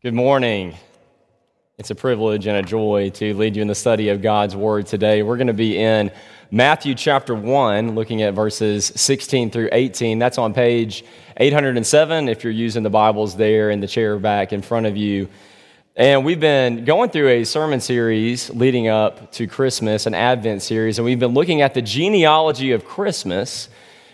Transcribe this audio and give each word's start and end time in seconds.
Good 0.00 0.14
morning. 0.14 0.76
It's 1.76 1.90
a 1.90 1.94
privilege 1.96 2.46
and 2.46 2.56
a 2.56 2.62
joy 2.62 3.10
to 3.14 3.34
lead 3.34 3.56
you 3.56 3.62
in 3.62 3.66
the 3.66 3.74
study 3.74 4.10
of 4.10 4.22
God's 4.22 4.54
Word 4.54 4.86
today. 4.86 5.24
We're 5.24 5.36
going 5.36 5.48
to 5.48 5.52
be 5.52 5.76
in 5.76 6.12
Matthew 6.52 6.94
chapter 6.94 7.34
1, 7.34 7.96
looking 7.96 8.22
at 8.22 8.32
verses 8.32 8.92
16 8.94 9.50
through 9.50 9.70
18. 9.72 10.20
That's 10.20 10.38
on 10.38 10.54
page 10.54 11.04
807 11.36 12.28
if 12.28 12.44
you're 12.44 12.52
using 12.52 12.84
the 12.84 12.90
Bibles 12.90 13.34
there 13.34 13.70
in 13.70 13.80
the 13.80 13.88
chair 13.88 14.20
back 14.20 14.52
in 14.52 14.62
front 14.62 14.86
of 14.86 14.96
you. 14.96 15.28
And 15.96 16.24
we've 16.24 16.38
been 16.38 16.84
going 16.84 17.10
through 17.10 17.30
a 17.30 17.42
sermon 17.42 17.80
series 17.80 18.50
leading 18.50 18.86
up 18.86 19.32
to 19.32 19.48
Christmas, 19.48 20.06
an 20.06 20.14
Advent 20.14 20.62
series, 20.62 21.00
and 21.00 21.06
we've 21.06 21.18
been 21.18 21.34
looking 21.34 21.60
at 21.60 21.74
the 21.74 21.82
genealogy 21.82 22.70
of 22.70 22.84
Christmas, 22.84 23.68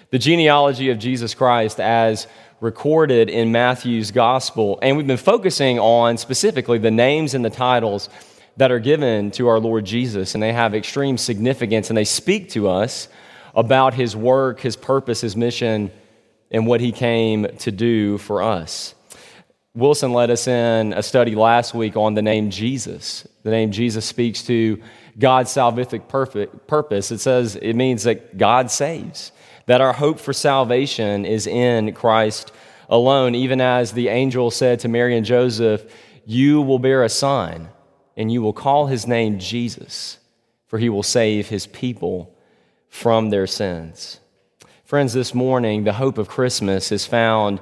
the 0.08 0.18
genealogy 0.18 0.88
of 0.88 0.98
Jesus 0.98 1.34
Christ 1.34 1.78
as 1.78 2.26
recorded 2.64 3.28
in 3.28 3.52
Matthew's 3.52 4.10
gospel. 4.10 4.78
And 4.80 4.96
we've 4.96 5.06
been 5.06 5.18
focusing 5.18 5.78
on 5.78 6.16
specifically 6.16 6.78
the 6.78 6.90
names 6.90 7.34
and 7.34 7.44
the 7.44 7.50
titles 7.50 8.08
that 8.56 8.72
are 8.72 8.78
given 8.78 9.30
to 9.32 9.48
our 9.48 9.60
Lord 9.60 9.84
Jesus, 9.84 10.32
and 10.32 10.42
they 10.42 10.52
have 10.52 10.74
extreme 10.74 11.18
significance 11.18 11.90
and 11.90 11.96
they 11.96 12.04
speak 12.04 12.48
to 12.50 12.70
us 12.70 13.08
about 13.54 13.92
his 13.92 14.16
work, 14.16 14.60
his 14.60 14.76
purpose, 14.76 15.20
his 15.20 15.36
mission, 15.36 15.90
and 16.50 16.66
what 16.66 16.80
he 16.80 16.90
came 16.90 17.46
to 17.58 17.70
do 17.70 18.16
for 18.16 18.42
us. 18.42 18.94
Wilson 19.74 20.14
led 20.14 20.30
us 20.30 20.48
in 20.48 20.94
a 20.94 21.02
study 21.02 21.34
last 21.34 21.74
week 21.74 21.96
on 21.96 22.14
the 22.14 22.22
name 22.22 22.48
Jesus. 22.48 23.28
The 23.42 23.50
name 23.50 23.72
Jesus 23.72 24.06
speaks 24.06 24.42
to 24.44 24.80
God's 25.18 25.50
salvific 25.50 26.08
purpose. 26.66 27.10
It 27.10 27.18
says 27.18 27.56
it 27.56 27.74
means 27.74 28.04
that 28.04 28.38
God 28.38 28.70
saves 28.70 29.32
that 29.66 29.80
our 29.80 29.92
hope 29.92 30.18
for 30.20 30.32
salvation 30.32 31.24
is 31.24 31.46
in 31.46 31.92
Christ 31.92 32.52
alone, 32.88 33.34
even 33.34 33.60
as 33.60 33.92
the 33.92 34.08
angel 34.08 34.50
said 34.50 34.80
to 34.80 34.88
Mary 34.88 35.16
and 35.16 35.24
Joseph, 35.24 35.84
You 36.26 36.60
will 36.60 36.78
bear 36.78 37.02
a 37.02 37.08
son, 37.08 37.68
and 38.16 38.30
you 38.32 38.42
will 38.42 38.52
call 38.52 38.86
his 38.86 39.06
name 39.06 39.38
Jesus, 39.38 40.18
for 40.66 40.78
he 40.78 40.88
will 40.88 41.02
save 41.02 41.48
his 41.48 41.66
people 41.66 42.34
from 42.88 43.30
their 43.30 43.46
sins. 43.46 44.20
Friends, 44.84 45.12
this 45.14 45.34
morning, 45.34 45.84
the 45.84 45.94
hope 45.94 46.18
of 46.18 46.28
Christmas 46.28 46.92
is 46.92 47.06
found 47.06 47.60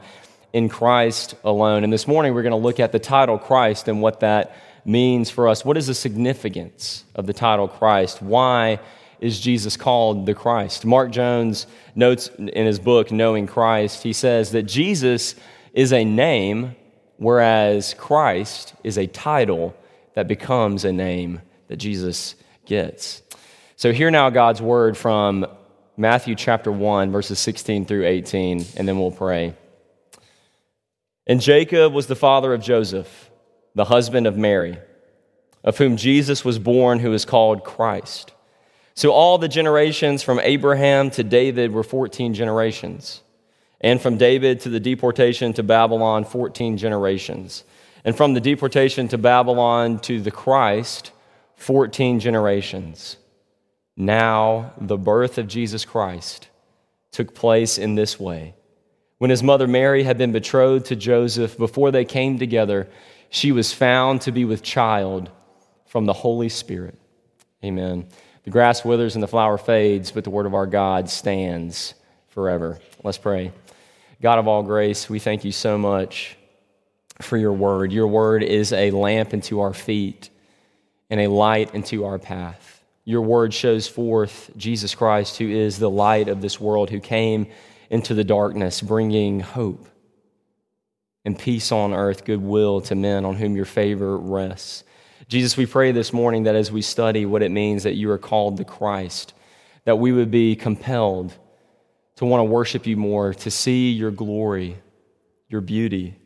in 0.52 0.68
Christ 0.68 1.34
alone. 1.44 1.84
And 1.84 1.92
this 1.92 2.06
morning, 2.06 2.34
we're 2.34 2.42
going 2.42 2.50
to 2.50 2.56
look 2.56 2.80
at 2.80 2.92
the 2.92 2.98
title 2.98 3.38
Christ 3.38 3.88
and 3.88 4.02
what 4.02 4.20
that 4.20 4.54
means 4.84 5.30
for 5.30 5.48
us. 5.48 5.64
What 5.64 5.76
is 5.76 5.86
the 5.86 5.94
significance 5.94 7.04
of 7.14 7.26
the 7.26 7.32
title 7.32 7.68
Christ? 7.68 8.20
Why? 8.20 8.80
Is 9.22 9.40
Jesus 9.40 9.76
called 9.76 10.26
the 10.26 10.34
Christ. 10.34 10.84
Mark 10.84 11.12
Jones 11.12 11.68
notes 11.94 12.28
in 12.36 12.66
his 12.66 12.80
book, 12.80 13.12
Knowing 13.12 13.46
Christ, 13.46 14.02
he 14.02 14.12
says 14.12 14.50
that 14.50 14.64
Jesus 14.64 15.36
is 15.72 15.92
a 15.92 16.04
name, 16.04 16.74
whereas 17.18 17.94
Christ 17.94 18.74
is 18.82 18.98
a 18.98 19.06
title 19.06 19.76
that 20.14 20.26
becomes 20.26 20.84
a 20.84 20.92
name 20.92 21.40
that 21.68 21.76
Jesus 21.76 22.34
gets. 22.66 23.22
So, 23.76 23.92
hear 23.92 24.10
now 24.10 24.28
God's 24.28 24.60
word 24.60 24.96
from 24.96 25.46
Matthew 25.96 26.34
chapter 26.34 26.72
1, 26.72 27.12
verses 27.12 27.38
16 27.38 27.86
through 27.86 28.04
18, 28.04 28.66
and 28.76 28.88
then 28.88 28.98
we'll 28.98 29.12
pray. 29.12 29.54
And 31.28 31.40
Jacob 31.40 31.92
was 31.92 32.08
the 32.08 32.16
father 32.16 32.52
of 32.52 32.60
Joseph, 32.60 33.30
the 33.76 33.84
husband 33.84 34.26
of 34.26 34.36
Mary, 34.36 34.78
of 35.62 35.78
whom 35.78 35.96
Jesus 35.96 36.44
was 36.44 36.58
born, 36.58 36.98
who 36.98 37.12
is 37.12 37.24
called 37.24 37.62
Christ. 37.62 38.31
So 38.94 39.12
all 39.12 39.38
the 39.38 39.48
generations 39.48 40.22
from 40.22 40.40
Abraham 40.40 41.10
to 41.12 41.24
David 41.24 41.72
were 41.72 41.82
14 41.82 42.34
generations. 42.34 43.22
And 43.80 44.00
from 44.00 44.16
David 44.16 44.60
to 44.60 44.68
the 44.68 44.80
deportation 44.80 45.52
to 45.54 45.62
Babylon, 45.62 46.24
14 46.24 46.76
generations. 46.76 47.64
And 48.04 48.16
from 48.16 48.34
the 48.34 48.40
deportation 48.40 49.08
to 49.08 49.18
Babylon 49.18 49.98
to 50.00 50.20
the 50.20 50.30
Christ, 50.30 51.12
14 51.56 52.20
generations. 52.20 53.16
Now, 53.96 54.72
the 54.80 54.96
birth 54.96 55.38
of 55.38 55.48
Jesus 55.48 55.84
Christ 55.84 56.48
took 57.10 57.34
place 57.34 57.78
in 57.78 57.94
this 57.94 58.18
way. 58.18 58.54
When 59.18 59.30
his 59.30 59.42
mother 59.42 59.68
Mary 59.68 60.02
had 60.02 60.18
been 60.18 60.32
betrothed 60.32 60.86
to 60.86 60.96
Joseph, 60.96 61.56
before 61.56 61.90
they 61.90 62.04
came 62.04 62.38
together, 62.38 62.88
she 63.30 63.52
was 63.52 63.72
found 63.72 64.22
to 64.22 64.32
be 64.32 64.44
with 64.44 64.62
child 64.62 65.30
from 65.86 66.06
the 66.06 66.12
Holy 66.12 66.48
Spirit. 66.48 66.98
Amen. 67.64 68.08
The 68.44 68.50
grass 68.50 68.84
withers 68.84 69.14
and 69.14 69.22
the 69.22 69.28
flower 69.28 69.56
fades, 69.56 70.10
but 70.10 70.24
the 70.24 70.30
word 70.30 70.46
of 70.46 70.54
our 70.54 70.66
God 70.66 71.08
stands 71.08 71.94
forever. 72.28 72.78
Let's 73.04 73.18
pray. 73.18 73.52
God 74.20 74.38
of 74.38 74.48
all 74.48 74.62
grace, 74.62 75.08
we 75.08 75.18
thank 75.18 75.44
you 75.44 75.52
so 75.52 75.78
much 75.78 76.36
for 77.20 77.36
your 77.36 77.52
word. 77.52 77.92
Your 77.92 78.08
word 78.08 78.42
is 78.42 78.72
a 78.72 78.90
lamp 78.90 79.32
unto 79.32 79.60
our 79.60 79.74
feet 79.74 80.30
and 81.10 81.20
a 81.20 81.28
light 81.28 81.74
unto 81.74 82.04
our 82.04 82.18
path. 82.18 82.82
Your 83.04 83.22
word 83.22 83.52
shows 83.52 83.86
forth 83.86 84.50
Jesus 84.56 84.94
Christ, 84.94 85.38
who 85.38 85.48
is 85.48 85.78
the 85.78 85.90
light 85.90 86.28
of 86.28 86.40
this 86.40 86.60
world, 86.60 86.90
who 86.90 87.00
came 87.00 87.46
into 87.90 88.14
the 88.14 88.24
darkness, 88.24 88.80
bringing 88.80 89.40
hope 89.40 89.86
and 91.24 91.38
peace 91.38 91.70
on 91.70 91.92
earth, 91.92 92.24
goodwill 92.24 92.80
to 92.82 92.94
men 92.94 93.24
on 93.24 93.36
whom 93.36 93.54
your 93.54 93.64
favor 93.64 94.16
rests. 94.16 94.84
Jesus, 95.28 95.56
we 95.56 95.66
pray 95.66 95.92
this 95.92 96.12
morning 96.12 96.44
that 96.44 96.54
as 96.54 96.72
we 96.72 96.82
study 96.82 97.26
what 97.26 97.42
it 97.42 97.50
means 97.50 97.84
that 97.84 97.94
you 97.94 98.10
are 98.10 98.18
called 98.18 98.56
the 98.56 98.64
Christ, 98.64 99.34
that 99.84 99.96
we 99.96 100.12
would 100.12 100.30
be 100.30 100.56
compelled 100.56 101.36
to 102.16 102.24
want 102.24 102.40
to 102.40 102.44
worship 102.44 102.86
you 102.86 102.96
more, 102.96 103.32
to 103.34 103.50
see 103.50 103.90
your 103.90 104.10
glory, 104.10 104.76
your 105.48 105.60
beauty, 105.60 106.16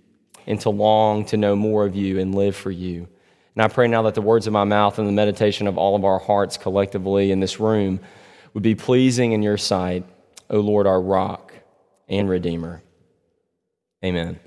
and 0.47 0.61
to 0.61 0.71
long 0.71 1.25
to 1.27 1.37
know 1.37 1.55
more 1.57 1.85
of 1.85 1.95
you 1.95 2.19
and 2.19 2.35
live 2.35 2.57
for 2.57 2.71
you. 2.71 3.09
And 3.55 3.63
I 3.63 3.69
pray 3.69 3.89
now 3.89 4.03
that 4.03 4.15
the 4.15 4.23
words 4.23 4.47
of 4.47 4.53
my 4.53 4.65
mouth 4.65 4.99
and 4.99 5.09
the 5.09 5.13
meditation 5.13 5.67
of 5.67 5.79
all 5.79 5.97
of 5.97 6.05
our 6.05 6.19
hearts 6.19 6.57
collectively 6.57 7.31
in 7.31 7.41
this 7.41 7.59
room 7.59 8.01
would 8.55 8.63
be 8.63 8.75
pleasing 8.75 9.33
in 9.33 9.43
your 9.43 9.57
sight, 9.57 10.05
O 10.51 10.61
Lord, 10.61 10.87
our 10.87 11.01
rock 11.01 11.53
and 12.09 12.29
redeemer. 12.29 12.83
Amen. 14.05 14.39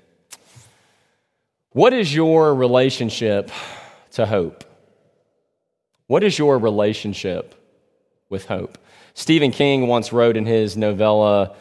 What 1.71 1.93
is 1.93 2.13
your 2.13 2.53
relationship 2.55 3.51
to 4.11 4.25
hope. 4.25 4.63
What 6.07 6.23
is 6.23 6.39
your 6.39 6.57
relationship 6.57 7.55
with 8.29 8.45
hope? 8.45 8.77
Stephen 9.13 9.51
King 9.51 9.87
once 9.87 10.11
wrote 10.11 10.37
in 10.37 10.45
his 10.45 10.75
novella, 10.77 11.55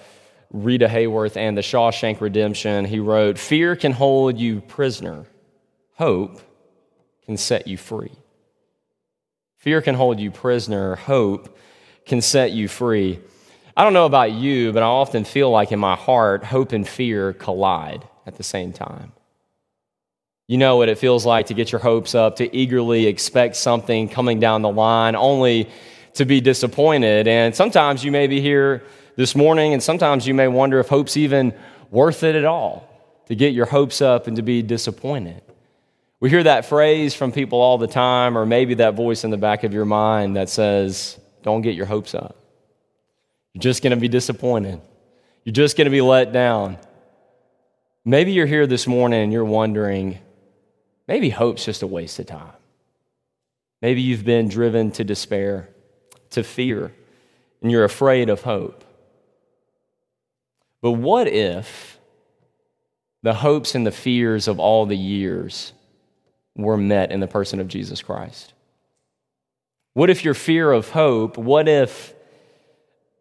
Rita 0.50 0.86
Hayworth 0.86 1.36
and 1.36 1.56
the 1.56 1.60
Shawshank 1.60 2.20
Redemption, 2.20 2.84
he 2.84 3.00
wrote, 3.00 3.38
Fear 3.38 3.76
can 3.76 3.92
hold 3.92 4.38
you 4.38 4.60
prisoner, 4.62 5.26
hope 5.96 6.40
can 7.26 7.36
set 7.36 7.66
you 7.66 7.76
free. 7.76 8.12
Fear 9.58 9.82
can 9.82 9.94
hold 9.94 10.18
you 10.18 10.30
prisoner, 10.30 10.96
hope 10.96 11.58
can 12.06 12.22
set 12.22 12.52
you 12.52 12.68
free. 12.68 13.20
I 13.76 13.84
don't 13.84 13.92
know 13.92 14.06
about 14.06 14.32
you, 14.32 14.72
but 14.72 14.82
I 14.82 14.86
often 14.86 15.24
feel 15.24 15.50
like 15.50 15.70
in 15.70 15.78
my 15.78 15.94
heart, 15.94 16.44
hope 16.44 16.72
and 16.72 16.88
fear 16.88 17.32
collide 17.32 18.08
at 18.26 18.36
the 18.36 18.42
same 18.42 18.72
time. 18.72 19.12
You 20.48 20.56
know 20.56 20.78
what 20.78 20.88
it 20.88 20.96
feels 20.96 21.26
like 21.26 21.46
to 21.48 21.54
get 21.54 21.70
your 21.70 21.78
hopes 21.78 22.14
up, 22.14 22.36
to 22.36 22.56
eagerly 22.56 23.06
expect 23.06 23.54
something 23.54 24.08
coming 24.08 24.40
down 24.40 24.62
the 24.62 24.70
line, 24.70 25.14
only 25.14 25.68
to 26.14 26.24
be 26.24 26.40
disappointed. 26.40 27.28
And 27.28 27.54
sometimes 27.54 28.02
you 28.02 28.10
may 28.10 28.28
be 28.28 28.40
here 28.40 28.82
this 29.16 29.36
morning, 29.36 29.74
and 29.74 29.82
sometimes 29.82 30.26
you 30.26 30.32
may 30.32 30.48
wonder 30.48 30.80
if 30.80 30.88
hope's 30.88 31.18
even 31.18 31.52
worth 31.90 32.22
it 32.22 32.34
at 32.34 32.46
all 32.46 32.88
to 33.26 33.34
get 33.34 33.52
your 33.52 33.66
hopes 33.66 34.00
up 34.00 34.26
and 34.26 34.36
to 34.36 34.42
be 34.42 34.62
disappointed. 34.62 35.42
We 36.18 36.30
hear 36.30 36.42
that 36.42 36.64
phrase 36.64 37.14
from 37.14 37.30
people 37.30 37.60
all 37.60 37.76
the 37.76 37.86
time, 37.86 38.38
or 38.38 38.46
maybe 38.46 38.72
that 38.74 38.94
voice 38.94 39.24
in 39.24 39.30
the 39.30 39.36
back 39.36 39.64
of 39.64 39.74
your 39.74 39.84
mind 39.84 40.36
that 40.36 40.48
says, 40.48 41.20
Don't 41.42 41.60
get 41.60 41.74
your 41.74 41.84
hopes 41.84 42.14
up. 42.14 42.36
You're 43.52 43.60
just 43.60 43.82
going 43.82 43.90
to 43.90 44.00
be 44.00 44.08
disappointed. 44.08 44.80
You're 45.44 45.52
just 45.52 45.76
going 45.76 45.84
to 45.84 45.90
be 45.90 46.00
let 46.00 46.32
down. 46.32 46.78
Maybe 48.02 48.32
you're 48.32 48.46
here 48.46 48.66
this 48.66 48.86
morning 48.86 49.22
and 49.22 49.32
you're 49.32 49.44
wondering, 49.44 50.18
Maybe 51.08 51.30
hope's 51.30 51.64
just 51.64 51.82
a 51.82 51.86
waste 51.86 52.18
of 52.18 52.26
time. 52.26 52.52
Maybe 53.80 54.02
you've 54.02 54.24
been 54.24 54.48
driven 54.48 54.90
to 54.92 55.04
despair, 55.04 55.70
to 56.30 56.44
fear, 56.44 56.92
and 57.62 57.72
you're 57.72 57.84
afraid 57.84 58.28
of 58.28 58.42
hope. 58.42 58.84
But 60.82 60.92
what 60.92 61.26
if 61.26 61.98
the 63.22 63.34
hopes 63.34 63.74
and 63.74 63.86
the 63.86 63.90
fears 63.90 64.46
of 64.46 64.60
all 64.60 64.84
the 64.84 64.96
years 64.96 65.72
were 66.54 66.76
met 66.76 67.10
in 67.10 67.20
the 67.20 67.26
person 67.26 67.58
of 67.58 67.68
Jesus 67.68 68.02
Christ? 68.02 68.52
What 69.94 70.10
if 70.10 70.24
your 70.24 70.34
fear 70.34 70.70
of 70.70 70.90
hope, 70.90 71.38
what 71.38 71.68
if 71.68 72.14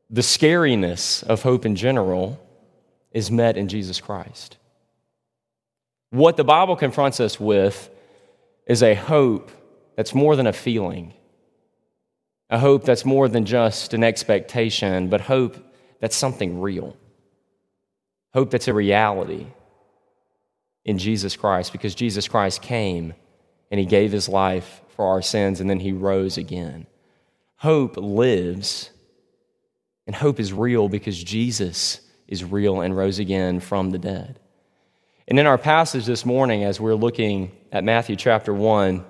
the 0.10 0.22
scariness 0.22 1.24
of 1.24 1.44
hope 1.44 1.66
in 1.66 1.76
general 1.76 2.40
is 3.12 3.32
met 3.32 3.58
in 3.58 3.68
Jesus 3.68 4.02
Christ? 4.02 4.58
What 6.10 6.38
the 6.38 6.44
Bible 6.44 6.76
confronts 6.76 7.20
us 7.20 7.40
with 7.40 7.90
is 8.66 8.84
a 8.84 8.96
hope 8.96 9.52
that's 9.96 10.14
more 10.16 10.36
than 10.36 10.48
a 10.48 10.54
feeling, 10.54 11.14
a 12.50 12.60
hope 12.60 12.84
that's 12.86 13.06
more 13.06 13.28
than 13.28 13.46
just 13.46 13.94
an 13.94 14.04
expectation, 14.04 15.10
but 15.10 15.22
hope 15.22 15.58
that's 16.00 16.16
something 16.16 16.62
real, 16.62 16.96
hope 18.34 18.52
that's 18.52 18.68
a 18.68 18.74
reality. 18.74 19.48
in 20.88 20.98
Jesus 20.98 21.36
Christ 21.36 21.74
because 21.74 21.94
Jesus 21.94 22.28
Christ 22.28 22.62
came 22.62 23.14
and 23.70 23.80
he 23.80 23.86
gave 23.86 24.12
his 24.12 24.30
life 24.30 24.82
for 24.96 25.06
our 25.06 25.22
sins 25.22 25.60
and 25.60 25.70
then 25.70 25.82
he 25.82 25.92
rose 25.92 26.38
again. 26.38 26.88
Hope 27.58 27.98
lives 27.98 28.90
and 30.08 30.16
hope 30.16 30.40
is 30.40 30.54
real 30.54 30.88
because 30.88 31.22
Jesus 31.22 32.00
is 32.28 32.44
real 32.44 32.82
and 32.82 32.96
rose 32.96 33.20
again 33.20 33.60
from 33.60 33.92
the 33.92 34.00
dead. 34.00 34.40
And 35.30 35.38
in 35.38 35.46
our 35.46 35.58
passage 35.58 36.06
this 36.06 36.26
morning, 36.26 36.64
as 36.64 36.80
we're 36.80 36.96
looking 36.96 37.52
at 37.70 37.84
Matthew 37.84 38.16
chapter 38.16 38.54
1, 38.54 39.04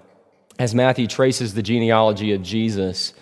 as 0.58 0.74
Matthew 0.74 1.06
traces 1.06 1.54
the 1.54 1.62
genealogy 1.62 2.34
of 2.34 2.42
Jesus, 2.42 3.14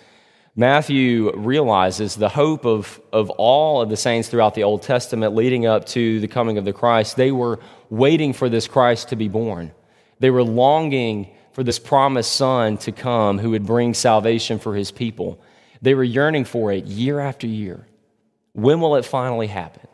Matthew 0.54 1.30
realizes 1.36 2.16
the 2.16 2.30
hope 2.30 2.64
of, 2.64 2.98
of 3.12 3.28
all 3.28 3.82
of 3.82 3.90
the 3.90 3.98
saints 3.98 4.30
throughout 4.30 4.54
the 4.54 4.62
Old 4.62 4.80
Testament 4.80 5.34
leading 5.34 5.66
up 5.66 5.84
to 5.88 6.20
the 6.20 6.28
coming 6.28 6.56
of 6.56 6.64
the 6.64 6.72
Christ. 6.72 7.16
They 7.16 7.32
were 7.32 7.60
waiting 7.90 8.32
for 8.32 8.48
this 8.48 8.66
Christ 8.66 9.10
to 9.10 9.16
be 9.16 9.28
born. 9.28 9.72
They 10.18 10.30
were 10.30 10.42
longing 10.42 11.34
for 11.52 11.62
this 11.62 11.78
promised 11.78 12.34
Son 12.34 12.78
to 12.78 12.92
come 12.92 13.38
who 13.38 13.50
would 13.50 13.66
bring 13.66 13.92
salvation 13.92 14.58
for 14.58 14.74
his 14.74 14.90
people. 14.90 15.38
They 15.82 15.94
were 15.94 16.02
yearning 16.02 16.46
for 16.46 16.72
it 16.72 16.86
year 16.86 17.20
after 17.20 17.46
year. 17.46 17.86
When 18.54 18.80
will 18.80 18.96
it 18.96 19.04
finally 19.04 19.48
happen? 19.48 19.86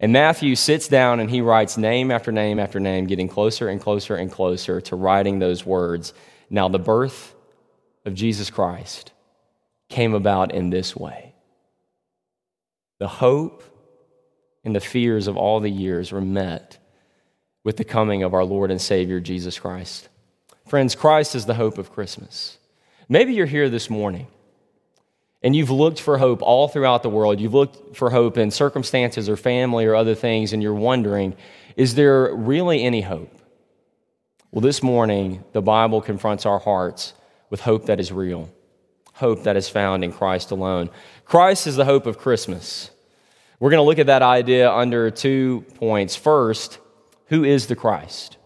And 0.00 0.14
Matthew 0.14 0.56
sits 0.56 0.88
down 0.88 1.20
and 1.20 1.30
he 1.30 1.42
writes 1.42 1.76
name 1.76 2.10
after 2.10 2.32
name 2.32 2.58
after 2.58 2.80
name, 2.80 3.06
getting 3.06 3.28
closer 3.28 3.68
and 3.68 3.80
closer 3.80 4.16
and 4.16 4.32
closer 4.32 4.80
to 4.80 4.96
writing 4.96 5.38
those 5.38 5.66
words. 5.66 6.14
Now, 6.48 6.68
the 6.68 6.78
birth 6.78 7.34
of 8.06 8.14
Jesus 8.14 8.48
Christ 8.48 9.12
came 9.90 10.14
about 10.14 10.54
in 10.54 10.70
this 10.70 10.96
way. 10.96 11.34
The 12.98 13.08
hope 13.08 13.62
and 14.64 14.74
the 14.74 14.80
fears 14.80 15.26
of 15.26 15.36
all 15.36 15.60
the 15.60 15.70
years 15.70 16.12
were 16.12 16.20
met 16.20 16.78
with 17.62 17.76
the 17.76 17.84
coming 17.84 18.22
of 18.22 18.32
our 18.32 18.44
Lord 18.44 18.70
and 18.70 18.80
Savior 18.80 19.20
Jesus 19.20 19.58
Christ. 19.58 20.08
Friends, 20.66 20.94
Christ 20.94 21.34
is 21.34 21.44
the 21.44 21.54
hope 21.54 21.76
of 21.76 21.92
Christmas. 21.92 22.56
Maybe 23.08 23.34
you're 23.34 23.46
here 23.46 23.68
this 23.68 23.90
morning 23.90 24.28
and 25.42 25.56
you've 25.56 25.70
looked 25.70 26.00
for 26.00 26.18
hope 26.18 26.42
all 26.42 26.68
throughout 26.68 27.02
the 27.02 27.08
world. 27.08 27.40
You've 27.40 27.54
looked 27.54 27.96
for 27.96 28.10
hope 28.10 28.36
in 28.36 28.50
circumstances 28.50 29.28
or 29.28 29.36
family 29.36 29.86
or 29.86 29.94
other 29.94 30.14
things, 30.14 30.52
and 30.52 30.62
you're 30.62 30.74
wondering, 30.74 31.34
is 31.76 31.94
there 31.94 32.34
really 32.34 32.82
any 32.82 33.00
hope? 33.00 33.34
Well, 34.50 34.60
this 34.60 34.82
morning, 34.82 35.44
the 35.52 35.62
Bible 35.62 36.00
confronts 36.00 36.44
our 36.44 36.58
hearts 36.58 37.14
with 37.48 37.60
hope 37.60 37.86
that 37.86 38.00
is 38.00 38.12
real, 38.12 38.50
hope 39.14 39.44
that 39.44 39.56
is 39.56 39.68
found 39.68 40.04
in 40.04 40.12
Christ 40.12 40.50
alone. 40.50 40.90
Christ 41.24 41.66
is 41.66 41.76
the 41.76 41.84
hope 41.84 42.06
of 42.06 42.18
Christmas. 42.18 42.90
We're 43.60 43.70
going 43.70 43.78
to 43.78 43.84
look 43.84 43.98
at 43.98 44.06
that 44.06 44.22
idea 44.22 44.70
under 44.70 45.10
two 45.10 45.64
points. 45.76 46.16
First, 46.16 46.78
who 47.26 47.44
is 47.44 47.66
the 47.66 47.76
Christ? 47.76 48.36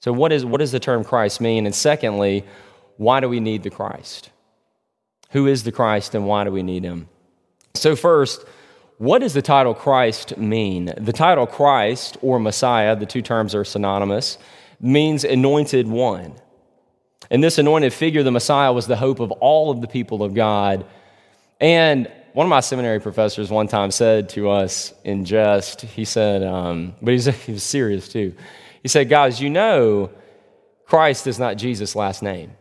So, 0.00 0.12
what, 0.12 0.30
is, 0.30 0.44
what 0.44 0.58
does 0.58 0.72
the 0.72 0.78
term 0.78 1.02
Christ 1.02 1.40
mean? 1.40 1.66
And 1.66 1.74
secondly, 1.74 2.44
why 2.96 3.20
do 3.20 3.28
we 3.28 3.40
need 3.40 3.64
the 3.64 3.70
Christ? 3.70 4.30
Who 5.30 5.46
is 5.46 5.64
the 5.64 5.72
Christ 5.72 6.14
and 6.14 6.26
why 6.26 6.44
do 6.44 6.50
we 6.50 6.62
need 6.62 6.84
him? 6.84 7.08
So, 7.74 7.96
first, 7.96 8.44
what 8.98 9.18
does 9.18 9.34
the 9.34 9.42
title 9.42 9.74
Christ 9.74 10.36
mean? 10.38 10.92
The 10.96 11.12
title 11.12 11.46
Christ 11.46 12.16
or 12.22 12.38
Messiah, 12.38 12.96
the 12.96 13.06
two 13.06 13.22
terms 13.22 13.54
are 13.54 13.64
synonymous, 13.64 14.38
means 14.80 15.24
anointed 15.24 15.86
one. 15.86 16.34
And 17.30 17.42
this 17.42 17.58
anointed 17.58 17.92
figure, 17.92 18.22
the 18.22 18.30
Messiah, 18.30 18.72
was 18.72 18.86
the 18.86 18.96
hope 18.96 19.20
of 19.20 19.32
all 19.32 19.70
of 19.70 19.80
the 19.80 19.88
people 19.88 20.22
of 20.22 20.32
God. 20.32 20.86
And 21.60 22.10
one 22.32 22.46
of 22.46 22.50
my 22.50 22.60
seminary 22.60 23.00
professors 23.00 23.50
one 23.50 23.68
time 23.68 23.90
said 23.90 24.28
to 24.30 24.50
us 24.50 24.94
in 25.04 25.24
jest, 25.24 25.80
he 25.80 26.04
said, 26.04 26.42
um, 26.42 26.94
but 27.02 27.12
he's, 27.12 27.26
he 27.46 27.52
was 27.52 27.62
serious 27.62 28.08
too. 28.08 28.34
He 28.82 28.88
said, 28.88 29.08
Guys, 29.08 29.40
you 29.40 29.50
know, 29.50 30.10
Christ 30.84 31.26
is 31.26 31.38
not 31.38 31.56
Jesus' 31.56 31.96
last 31.96 32.22
name. 32.22 32.52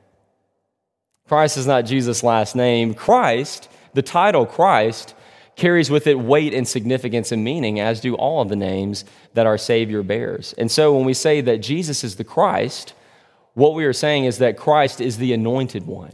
Christ 1.28 1.58
is 1.58 1.66
not 1.66 1.86
Jesus' 1.86 2.24
last 2.24 2.56
name. 2.56 2.94
Christ, 2.94 3.68
the 3.94 4.02
title 4.02 4.46
Christ, 4.46 5.16
carries 5.56 5.90
with 5.90 6.06
it 6.06 6.20
weight 6.20 6.54
and 6.54 6.68
significance 6.68 7.32
and 7.32 7.44
meaning, 7.44 7.80
as 7.80 8.02
do 8.02 8.14
all 8.16 8.42
of 8.42 8.50
the 8.50 8.56
names 8.56 9.06
that 9.34 9.48
our 9.48 9.58
Savior 9.58 10.04
bears. 10.04 10.54
And 10.58 10.70
so 10.70 10.96
when 10.96 11.06
we 11.06 11.14
say 11.14 11.42
that 11.42 11.58
Jesus 11.58 12.04
is 12.04 12.18
the 12.18 12.24
Christ, 12.24 12.94
what 13.54 13.74
we 13.74 13.86
are 13.86 13.94
saying 13.94 14.26
is 14.26 14.38
that 14.40 14.58
Christ 14.58 15.02
is 15.02 15.18
the 15.18 15.34
anointed 15.34 15.88
one. 15.88 16.14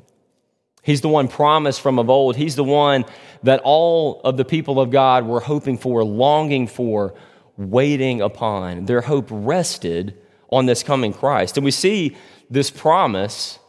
He's 0.84 1.02
the 1.02 1.10
one 1.10 1.28
promised 1.28 1.82
from 1.82 2.00
of 2.00 2.10
old. 2.10 2.36
He's 2.36 2.56
the 2.56 2.64
one 2.64 3.06
that 3.44 3.62
all 3.64 4.22
of 4.24 4.38
the 4.38 4.46
people 4.46 4.80
of 4.80 4.92
God 4.92 5.26
were 5.26 5.40
hoping 5.40 5.78
for, 5.78 6.04
longing 6.04 6.68
for, 6.68 7.14
waiting 7.58 8.22
upon. 8.22 8.86
Their 8.86 9.02
hope 9.02 9.28
rested 9.30 10.18
on 10.50 10.66
this 10.68 10.84
coming 10.84 11.14
Christ. 11.14 11.58
And 11.58 11.66
we 11.66 11.72
see 11.72 12.16
this 12.50 12.72
promise 12.72 13.60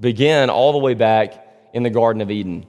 begin 0.00 0.50
all 0.50 0.72
the 0.72 0.78
way 0.78 0.94
back 0.94 1.46
in 1.72 1.82
the 1.82 1.90
Garden 1.90 2.22
of 2.22 2.30
Eden. 2.30 2.66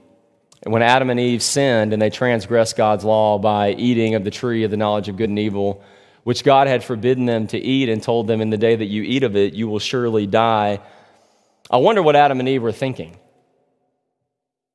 And 0.62 0.72
when 0.72 0.82
Adam 0.82 1.10
and 1.10 1.18
Eve 1.18 1.42
sinned 1.42 1.92
and 1.92 2.02
they 2.02 2.10
transgressed 2.10 2.76
God's 2.76 3.04
law 3.04 3.38
by 3.38 3.72
eating 3.72 4.14
of 4.14 4.24
the 4.24 4.30
tree 4.30 4.64
of 4.64 4.70
the 4.70 4.76
knowledge 4.76 5.08
of 5.08 5.16
good 5.16 5.30
and 5.30 5.38
evil, 5.38 5.82
which 6.24 6.44
God 6.44 6.66
had 6.66 6.84
forbidden 6.84 7.24
them 7.24 7.46
to 7.48 7.58
eat 7.58 7.88
and 7.88 8.02
told 8.02 8.26
them, 8.26 8.40
In 8.40 8.50
the 8.50 8.58
day 8.58 8.76
that 8.76 8.84
you 8.84 9.02
eat 9.02 9.22
of 9.22 9.36
it, 9.36 9.54
you 9.54 9.68
will 9.68 9.78
surely 9.78 10.26
die. 10.26 10.80
I 11.70 11.78
wonder 11.78 12.02
what 12.02 12.16
Adam 12.16 12.40
and 12.40 12.48
Eve 12.48 12.62
were 12.62 12.72
thinking. 12.72 13.16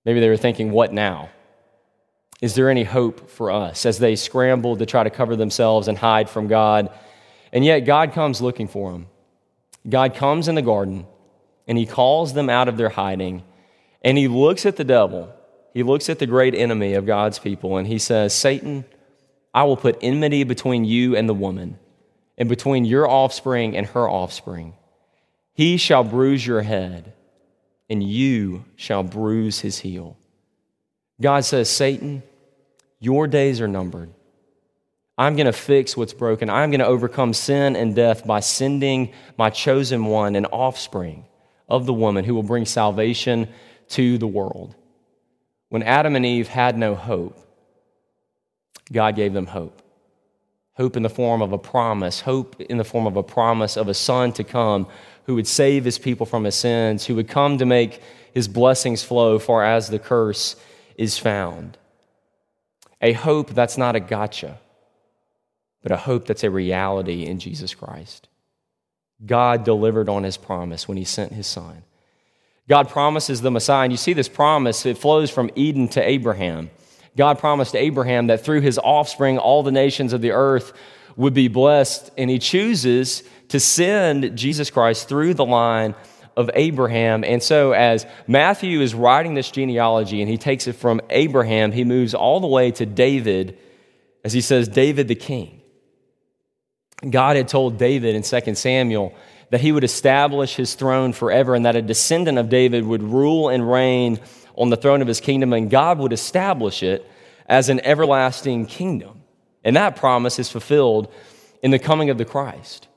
Maybe 0.06 0.20
they 0.20 0.30
were 0.30 0.38
thinking, 0.38 0.72
What 0.72 0.92
now? 0.92 1.30
Is 2.42 2.56
there 2.56 2.70
any 2.70 2.84
hope 2.84 3.30
for 3.30 3.52
us 3.52 3.86
as 3.86 4.00
they 4.00 4.16
scrambled 4.16 4.80
to 4.80 4.86
try 4.86 5.04
to 5.04 5.10
cover 5.10 5.36
themselves 5.36 5.88
and 5.88 5.98
hide 5.98 6.30
from 6.30 6.48
God? 6.48 6.90
And 7.54 7.64
yet, 7.64 7.82
God 7.82 8.14
comes 8.14 8.42
looking 8.42 8.68
for 8.68 8.92
them. 8.92 9.08
God 9.88 10.16
comes 10.16 10.48
in 10.48 10.56
the 10.56 10.62
garden 10.62 11.06
and 11.68 11.78
he 11.78 11.86
calls 11.86 12.34
them 12.34 12.50
out 12.50 12.68
of 12.68 12.78
their 12.78 12.90
hiding 12.90 13.44
and 14.06 14.20
he 14.20 14.28
looks 14.28 14.68
at 14.68 14.78
the 14.78 14.84
devil. 14.84 15.34
He 15.74 15.82
looks 15.82 16.10
at 16.10 16.20
the 16.20 16.28
great 16.28 16.54
enemy 16.54 16.94
of 16.94 17.08
God's 17.08 17.40
people 17.40 17.76
and 17.78 17.88
he 17.88 17.98
says, 17.98 18.34
Satan, 18.34 18.86
I 19.54 19.64
will 19.64 19.76
put 19.76 19.98
enmity 20.02 20.44
between 20.44 20.86
you 20.86 21.16
and 21.16 21.28
the 21.28 21.34
woman, 21.34 21.80
and 22.38 22.48
between 22.48 22.86
your 22.86 23.10
offspring 23.10 23.76
and 23.76 23.88
her 23.88 24.08
offspring. 24.08 24.74
He 25.54 25.78
shall 25.78 26.04
bruise 26.04 26.46
your 26.46 26.62
head, 26.62 27.14
and 27.90 28.04
you 28.04 28.66
shall 28.76 29.02
bruise 29.02 29.62
his 29.62 29.80
heel. 29.80 30.18
God 31.22 31.46
says, 31.46 31.70
Satan, 31.70 32.22
your 33.00 33.28
days 33.28 33.62
are 33.62 33.68
numbered. 33.68 34.14
I'm 35.18 35.38
going 35.38 35.46
to 35.46 35.54
fix 35.54 35.96
what's 35.96 36.14
broken. 36.14 36.50
I'm 36.50 36.72
going 36.72 36.82
to 36.82 36.86
overcome 36.86 37.34
sin 37.34 37.78
and 37.78 37.96
death 37.96 38.28
by 38.28 38.42
sending 38.42 39.14
my 39.38 39.50
chosen 39.50 40.06
one, 40.06 40.36
an 40.36 40.46
offspring 40.48 41.24
of 41.68 41.86
the 41.86 41.94
woman 41.94 42.26
who 42.26 42.36
will 42.36 42.44
bring 42.44 42.66
salvation 42.66 43.48
to 43.90 44.18
the 44.18 44.28
world. 44.28 44.76
When 45.70 45.84
Adam 45.84 46.16
and 46.16 46.26
Eve 46.26 46.48
had 46.48 46.78
no 46.78 46.96
hope, 46.96 47.38
God 48.92 49.16
gave 49.16 49.34
them 49.34 49.48
hope. 49.48 49.82
Hope 50.74 50.98
in 50.98 51.04
the 51.04 51.10
form 51.10 51.42
of 51.42 51.54
a 51.54 51.58
promise, 51.58 52.22
hope 52.22 52.60
in 52.62 52.78
the 52.78 52.84
form 52.84 53.08
of 53.08 53.16
a 53.16 53.24
promise 53.24 53.78
of 53.78 53.88
a 53.88 53.94
son 53.94 54.34
to 54.34 54.44
come 54.44 54.88
who 55.26 55.36
would 55.36 55.48
save 55.48 55.86
his 55.86 55.98
people 55.98 56.26
from 56.26 56.44
his 56.44 56.56
sins, 56.56 57.06
who 57.06 57.16
would 57.16 57.30
come 57.30 57.58
to 57.58 57.66
make 57.66 58.02
his 58.34 58.48
blessings 58.48 59.02
flow 59.02 59.40
far 59.40 59.64
as 59.64 59.88
the 59.88 60.00
curse 60.00 60.56
is 60.98 61.18
found. 61.18 61.78
A 63.02 63.14
hope 63.14 63.52
that's 63.52 63.78
not 63.78 63.96
a 63.96 64.00
gotcha, 64.00 64.60
but 65.82 65.92
a 65.92 65.98
hope 65.98 66.26
that's 66.26 66.44
a 66.44 66.50
reality 66.50 67.26
in 67.26 67.40
Jesus 67.40 67.74
Christ. 67.74 68.28
God 69.24 69.64
delivered 69.64 70.10
on 70.10 70.24
his 70.24 70.38
promise 70.38 70.88
when 70.88 70.98
he 70.98 71.06
sent 71.06 71.32
his 71.32 71.48
son. 71.48 71.84
God 72.68 72.90
promises 72.90 73.42
the 73.42 73.52
Messiah, 73.52 73.84
and 73.84 73.94
you 73.94 73.98
see 73.98 74.14
this 74.14 74.28
promise, 74.28 74.86
it 74.86 74.98
flows 74.98 75.30
from 75.30 75.52
Eden 75.56 75.88
to 75.90 76.02
Abraham. 76.02 76.72
God 77.16 77.38
promised 77.40 77.76
Abraham 77.76 78.28
that 78.28 78.44
through 78.44 78.62
his 78.62 78.80
offspring, 78.80 79.38
all 79.38 79.64
the 79.64 79.72
nations 79.72 80.14
of 80.14 80.22
the 80.22 80.32
earth 80.32 80.74
would 81.16 81.34
be 81.34 81.48
blessed, 81.48 82.12
and 82.18 82.30
he 82.30 82.40
chooses 82.40 83.24
to 83.50 83.60
send 83.60 84.36
Jesus 84.38 84.70
Christ 84.70 85.08
through 85.08 85.36
the 85.36 85.46
line 85.46 85.96
of 86.36 86.50
Abraham. 86.54 87.24
And 87.24 87.42
so, 87.42 87.72
as 87.72 88.06
Matthew 88.28 88.82
is 88.82 88.94
writing 88.94 89.36
this 89.36 89.52
genealogy 89.52 90.22
and 90.22 90.30
he 90.30 90.38
takes 90.38 90.68
it 90.68 90.74
from 90.74 91.02
Abraham, 91.10 91.72
he 91.72 91.84
moves 91.84 92.14
all 92.14 92.40
the 92.40 92.48
way 92.48 92.72
to 92.72 92.86
David, 92.86 93.58
as 94.24 94.34
he 94.34 94.42
says, 94.42 94.68
David 94.68 95.08
the 95.08 95.16
king. 95.16 95.62
God 97.10 97.36
had 97.36 97.48
told 97.48 97.78
David 97.78 98.16
in 98.16 98.24
2 98.24 98.56
Samuel 98.56 99.14
that 99.52 99.62
he 99.62 99.72
would 99.72 99.84
establish 99.84 100.56
his 100.56 100.74
throne 100.74 101.14
forever 101.14 101.56
and 101.56 101.66
that 101.66 101.76
a 101.76 101.82
descendant 101.82 102.38
of 102.38 102.50
David 102.50 102.86
would 102.86 103.04
rule 103.04 103.50
and 103.50 103.70
reign 103.70 104.20
on 104.56 104.70
the 104.70 104.78
throne 104.78 105.02
of 105.02 105.08
his 105.08 105.20
kingdom, 105.20 105.54
and 105.54 105.70
God 105.70 106.00
would 106.00 106.14
establish 106.14 106.82
it 106.82 107.10
as 107.46 107.70
an 107.70 107.82
everlasting 107.82 108.66
kingdom. 108.66 109.22
And 109.64 109.76
that 109.76 109.96
promise 109.96 110.40
is 110.40 110.50
fulfilled 110.50 111.12
in 111.62 111.72
the 111.72 111.80
coming 111.80 112.10
of 112.10 112.18
the 112.18 112.26
Christ. 112.26 112.88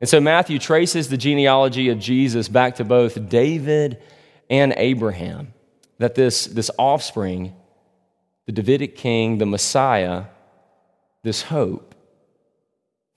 And 0.00 0.08
so 0.08 0.20
Matthew 0.20 0.58
traces 0.58 1.08
the 1.08 1.16
genealogy 1.16 1.88
of 1.88 1.98
Jesus 1.98 2.48
back 2.48 2.76
to 2.76 2.84
both 2.84 3.28
David 3.28 4.02
and 4.50 4.74
Abraham, 4.76 5.52
that 5.98 6.14
this, 6.14 6.46
this 6.46 6.70
offspring, 6.78 7.54
the 8.46 8.52
Davidic 8.52 8.96
king, 8.96 9.38
the 9.38 9.46
Messiah, 9.46 10.24
this 11.22 11.42
hope, 11.42 11.93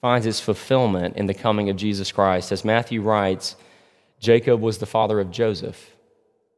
finds 0.02 0.26
its 0.26 0.40
fulfillment 0.40 1.18
in 1.18 1.26
the 1.26 1.34
coming 1.34 1.70
of 1.70 1.76
Jesus 1.76 2.12
Christ. 2.12 2.52
As 2.52 2.64
Matthew 2.64 3.02
writes, 3.02 3.56
Jacob 4.20 4.62
was 4.62 4.78
the 4.78 4.86
father 4.86 5.20
of 5.20 5.32
Joseph, 5.32 5.96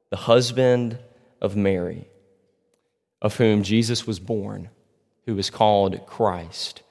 the 0.10 0.18
husband 0.18 0.98
of 1.42 1.56
Mary, 1.56 2.08
of 3.22 3.38
whom 3.38 3.64
Jesus 3.64 4.06
was 4.06 4.20
born, 4.20 4.70
who 5.26 5.38
is 5.38 5.50
called 5.50 6.06
Christ. 6.06 6.84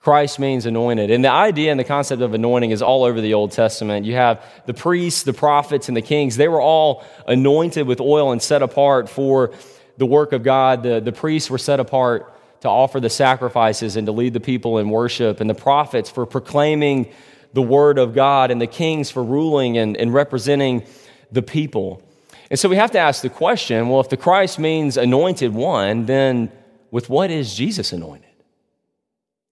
Christ 0.00 0.38
means 0.38 0.66
anointed. 0.66 1.10
And 1.10 1.24
the 1.24 1.30
idea 1.30 1.70
and 1.70 1.80
the 1.80 1.84
concept 1.84 2.20
of 2.20 2.34
anointing 2.34 2.72
is 2.72 2.82
all 2.82 3.04
over 3.04 3.22
the 3.22 3.32
Old 3.32 3.52
Testament. 3.52 4.04
You 4.04 4.14
have 4.16 4.44
the 4.66 4.74
priests, 4.74 5.22
the 5.22 5.32
prophets, 5.32 5.88
and 5.88 5.96
the 5.96 6.02
kings. 6.02 6.36
They 6.36 6.48
were 6.48 6.60
all 6.60 7.02
anointed 7.26 7.86
with 7.86 8.02
oil 8.02 8.30
and 8.30 8.42
set 8.42 8.60
apart 8.60 9.08
for 9.08 9.54
the 9.96 10.04
work 10.04 10.32
of 10.32 10.42
God. 10.42 10.82
The, 10.82 11.00
the 11.00 11.12
priests 11.12 11.48
were 11.48 11.56
set 11.56 11.80
apart 11.80 12.30
to 12.64 12.68
offer 12.70 12.98
the 12.98 13.10
sacrifices 13.10 13.96
and 13.96 14.06
to 14.06 14.12
lead 14.12 14.32
the 14.32 14.40
people 14.40 14.78
in 14.78 14.88
worship, 14.88 15.40
and 15.40 15.48
the 15.48 15.54
prophets 15.54 16.08
for 16.10 16.24
proclaiming 16.24 17.12
the 17.52 17.62
word 17.62 17.98
of 17.98 18.14
God, 18.14 18.50
and 18.50 18.60
the 18.60 18.66
kings 18.66 19.10
for 19.10 19.22
ruling 19.22 19.78
and, 19.78 19.96
and 19.96 20.12
representing 20.12 20.84
the 21.30 21.42
people. 21.42 22.02
And 22.50 22.58
so 22.58 22.68
we 22.68 22.76
have 22.76 22.90
to 22.92 22.98
ask 22.98 23.20
the 23.20 23.28
question 23.28 23.88
well, 23.90 24.00
if 24.00 24.08
the 24.08 24.16
Christ 24.16 24.58
means 24.58 24.96
anointed 24.96 25.52
one, 25.52 26.06
then 26.06 26.50
with 26.90 27.10
what 27.10 27.30
is 27.30 27.54
Jesus 27.54 27.92
anointed? 27.92 28.30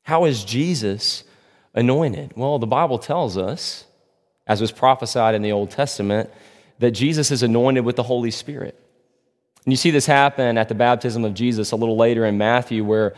How 0.04 0.24
is 0.24 0.42
Jesus 0.42 1.22
anointed? 1.74 2.32
Well, 2.34 2.58
the 2.58 2.66
Bible 2.66 2.98
tells 2.98 3.36
us, 3.36 3.84
as 4.46 4.60
was 4.60 4.72
prophesied 4.72 5.34
in 5.34 5.42
the 5.42 5.52
Old 5.52 5.70
Testament, 5.70 6.30
that 6.78 6.92
Jesus 6.92 7.30
is 7.30 7.42
anointed 7.42 7.84
with 7.84 7.96
the 7.96 8.02
Holy 8.02 8.30
Spirit. 8.30 8.78
And 9.64 9.72
you 9.72 9.76
see 9.76 9.90
this 9.90 10.06
happen 10.06 10.58
at 10.58 10.68
the 10.68 10.74
baptism 10.74 11.24
of 11.24 11.34
Jesus 11.34 11.72
a 11.72 11.76
little 11.76 11.96
later 11.96 12.24
in 12.24 12.38
Matthew, 12.38 12.84
where 12.84 13.14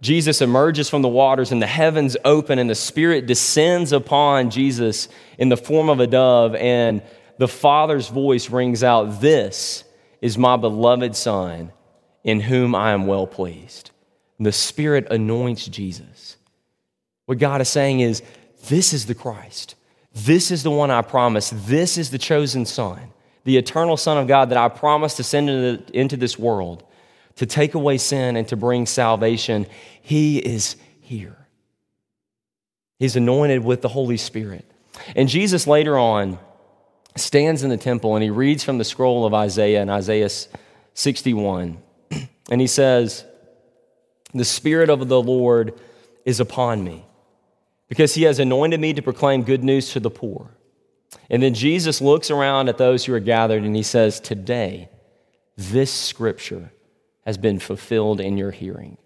Jesus 0.00 0.40
emerges 0.40 0.88
from 0.88 1.02
the 1.02 1.08
waters 1.08 1.50
and 1.50 1.60
the 1.60 1.66
heavens 1.66 2.16
open 2.24 2.58
and 2.58 2.70
the 2.70 2.74
Spirit 2.74 3.26
descends 3.26 3.92
upon 3.92 4.50
Jesus 4.50 5.08
in 5.38 5.48
the 5.48 5.56
form 5.56 5.88
of 5.88 5.98
a 5.98 6.06
dove, 6.06 6.54
and 6.54 7.02
the 7.38 7.48
Father's 7.48 8.08
voice 8.08 8.50
rings 8.50 8.84
out, 8.84 9.20
This 9.20 9.84
is 10.20 10.38
my 10.38 10.56
beloved 10.56 11.16
Son, 11.16 11.72
in 12.22 12.40
whom 12.40 12.74
I 12.74 12.92
am 12.92 13.06
well 13.06 13.26
pleased. 13.26 13.90
And 14.38 14.46
the 14.46 14.52
Spirit 14.52 15.08
anoints 15.10 15.66
Jesus. 15.66 16.36
What 17.26 17.38
God 17.38 17.60
is 17.60 17.68
saying 17.68 18.00
is, 18.00 18.22
This 18.68 18.92
is 18.92 19.06
the 19.06 19.14
Christ. 19.14 19.74
This 20.14 20.50
is 20.50 20.62
the 20.62 20.70
one 20.70 20.90
I 20.90 21.02
promised. 21.02 21.66
This 21.66 21.98
is 21.98 22.10
the 22.10 22.18
chosen 22.18 22.66
Son, 22.66 23.12
the 23.44 23.56
eternal 23.56 23.96
Son 23.96 24.18
of 24.18 24.26
God 24.26 24.50
that 24.50 24.58
I 24.58 24.68
promised 24.68 25.16
to 25.18 25.22
send 25.22 25.48
into, 25.48 25.82
the, 25.82 25.98
into 25.98 26.16
this 26.16 26.38
world 26.38 26.84
to 27.36 27.46
take 27.46 27.74
away 27.74 27.98
sin 27.98 28.36
and 28.36 28.46
to 28.48 28.56
bring 28.56 28.84
salvation. 28.84 29.66
He 30.02 30.38
is 30.38 30.76
here. 31.00 31.36
He's 32.98 33.16
anointed 33.16 33.64
with 33.64 33.80
the 33.80 33.88
Holy 33.88 34.16
Spirit. 34.16 34.64
And 35.14 35.28
Jesus 35.28 35.66
later 35.66 35.96
on 35.96 36.38
stands 37.16 37.62
in 37.62 37.70
the 37.70 37.76
temple 37.76 38.16
and 38.16 38.22
he 38.22 38.30
reads 38.30 38.64
from 38.64 38.78
the 38.78 38.84
scroll 38.84 39.24
of 39.24 39.34
Isaiah 39.34 39.82
in 39.82 39.88
Isaiah 39.90 40.30
61. 40.94 41.78
And 42.50 42.62
he 42.62 42.66
says, 42.66 43.26
The 44.32 44.44
Spirit 44.44 44.88
of 44.88 45.06
the 45.06 45.20
Lord 45.20 45.78
is 46.24 46.40
upon 46.40 46.82
me 46.82 47.04
because 47.88 48.14
he 48.14 48.22
has 48.22 48.38
anointed 48.38 48.80
me 48.80 48.94
to 48.94 49.02
proclaim 49.02 49.42
good 49.42 49.62
news 49.62 49.92
to 49.92 50.00
the 50.00 50.10
poor. 50.10 50.50
And 51.30 51.42
then 51.42 51.54
Jesus 51.54 52.00
looks 52.00 52.30
around 52.30 52.68
at 52.68 52.78
those 52.78 53.04
who 53.04 53.14
are 53.14 53.20
gathered 53.20 53.64
and 53.64 53.74
he 53.76 53.82
says, 53.82 54.20
Today, 54.20 54.88
this 55.56 55.92
scripture 55.92 56.72
has 57.24 57.36
been 57.36 57.58
fulfilled 57.58 58.20
in 58.20 58.38
your 58.38 58.50
hearing. 58.50 58.96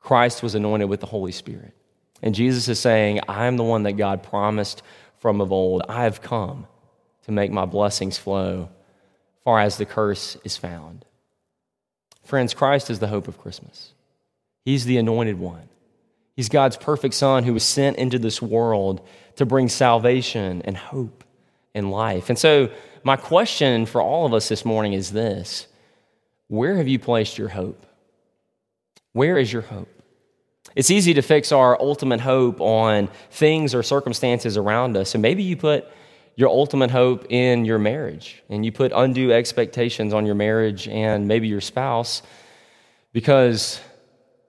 Christ 0.00 0.42
was 0.42 0.54
anointed 0.54 0.88
with 0.88 1.00
the 1.00 1.06
Holy 1.06 1.32
Spirit. 1.32 1.74
And 2.22 2.34
Jesus 2.34 2.68
is 2.68 2.80
saying, 2.80 3.20
I 3.28 3.46
am 3.46 3.56
the 3.56 3.64
one 3.64 3.84
that 3.84 3.92
God 3.92 4.22
promised 4.22 4.82
from 5.18 5.40
of 5.40 5.52
old. 5.52 5.82
I 5.88 6.04
have 6.04 6.22
come 6.22 6.66
to 7.24 7.32
make 7.32 7.50
my 7.50 7.64
blessings 7.64 8.18
flow 8.18 8.70
far 9.44 9.60
as 9.60 9.76
the 9.76 9.84
curse 9.84 10.36
is 10.44 10.56
found. 10.56 11.04
Friends, 12.24 12.54
Christ 12.54 12.90
is 12.90 12.98
the 12.98 13.08
hope 13.08 13.28
of 13.28 13.38
Christmas. 13.38 13.94
He's 14.64 14.84
the 14.84 14.98
anointed 14.98 15.38
one. 15.38 15.68
He's 16.38 16.48
God's 16.48 16.76
perfect 16.76 17.14
Son 17.14 17.42
who 17.42 17.52
was 17.52 17.64
sent 17.64 17.96
into 17.96 18.16
this 18.16 18.40
world 18.40 19.04
to 19.34 19.44
bring 19.44 19.68
salvation 19.68 20.62
and 20.64 20.76
hope 20.76 21.24
and 21.74 21.90
life. 21.90 22.28
And 22.28 22.38
so, 22.38 22.70
my 23.02 23.16
question 23.16 23.86
for 23.86 24.00
all 24.00 24.24
of 24.24 24.32
us 24.32 24.48
this 24.48 24.64
morning 24.64 24.92
is 24.92 25.10
this 25.10 25.66
where 26.46 26.76
have 26.76 26.86
you 26.86 27.00
placed 27.00 27.38
your 27.38 27.48
hope? 27.48 27.84
Where 29.14 29.36
is 29.36 29.52
your 29.52 29.62
hope? 29.62 29.88
It's 30.76 30.92
easy 30.92 31.12
to 31.14 31.22
fix 31.22 31.50
our 31.50 31.76
ultimate 31.82 32.20
hope 32.20 32.60
on 32.60 33.08
things 33.32 33.74
or 33.74 33.82
circumstances 33.82 34.56
around 34.56 34.96
us. 34.96 35.16
And 35.16 35.22
maybe 35.22 35.42
you 35.42 35.56
put 35.56 35.88
your 36.36 36.50
ultimate 36.50 36.92
hope 36.92 37.26
in 37.30 37.64
your 37.64 37.80
marriage 37.80 38.44
and 38.48 38.64
you 38.64 38.70
put 38.70 38.92
undue 38.94 39.32
expectations 39.32 40.14
on 40.14 40.24
your 40.24 40.36
marriage 40.36 40.86
and 40.86 41.26
maybe 41.26 41.48
your 41.48 41.60
spouse 41.60 42.22
because 43.12 43.80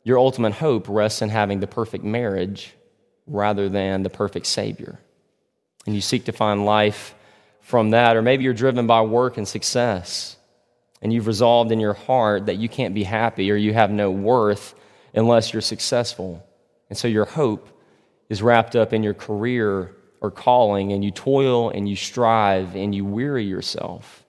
your 0.03 0.17
ultimate 0.17 0.53
hope 0.53 0.87
rests 0.87 1.21
in 1.21 1.29
having 1.29 1.59
the 1.59 1.67
perfect 1.67 2.03
marriage 2.03 2.73
rather 3.27 3.69
than 3.69 4.03
the 4.03 4.09
perfect 4.09 4.45
Savior. 4.45 4.99
And 5.85 5.95
you 5.95 6.01
seek 6.01 6.25
to 6.25 6.31
find 6.31 6.65
life 6.65 7.15
from 7.61 7.91
that. 7.91 8.15
Or 8.15 8.21
maybe 8.21 8.43
you're 8.43 8.53
driven 8.53 8.87
by 8.87 9.01
work 9.01 9.37
and 9.37 9.47
success 9.47 10.37
and 11.01 11.13
you've 11.13 11.27
resolved 11.27 11.71
in 11.71 11.79
your 11.79 11.93
heart 11.93 12.47
that 12.47 12.57
you 12.57 12.67
can't 12.67 12.93
be 12.93 13.03
happy 13.03 13.51
or 13.51 13.55
you 13.55 13.73
have 13.73 13.91
no 13.91 14.11
worth 14.11 14.75
unless 15.13 15.53
you're 15.53 15.61
successful. 15.61 16.45
And 16.89 16.97
so 16.97 17.07
your 17.07 17.25
hope 17.25 17.69
is 18.29 18.41
wrapped 18.41 18.75
up 18.75 18.93
in 18.93 19.03
your 19.03 19.13
career 19.13 19.95
or 20.21 20.31
calling, 20.31 20.91
and 20.91 21.03
you 21.03 21.11
toil 21.11 21.69
and 21.69 21.87
you 21.87 21.95
strive 21.95 22.75
and 22.75 22.93
you 22.93 23.05
weary 23.05 23.45
yourself 23.45 24.25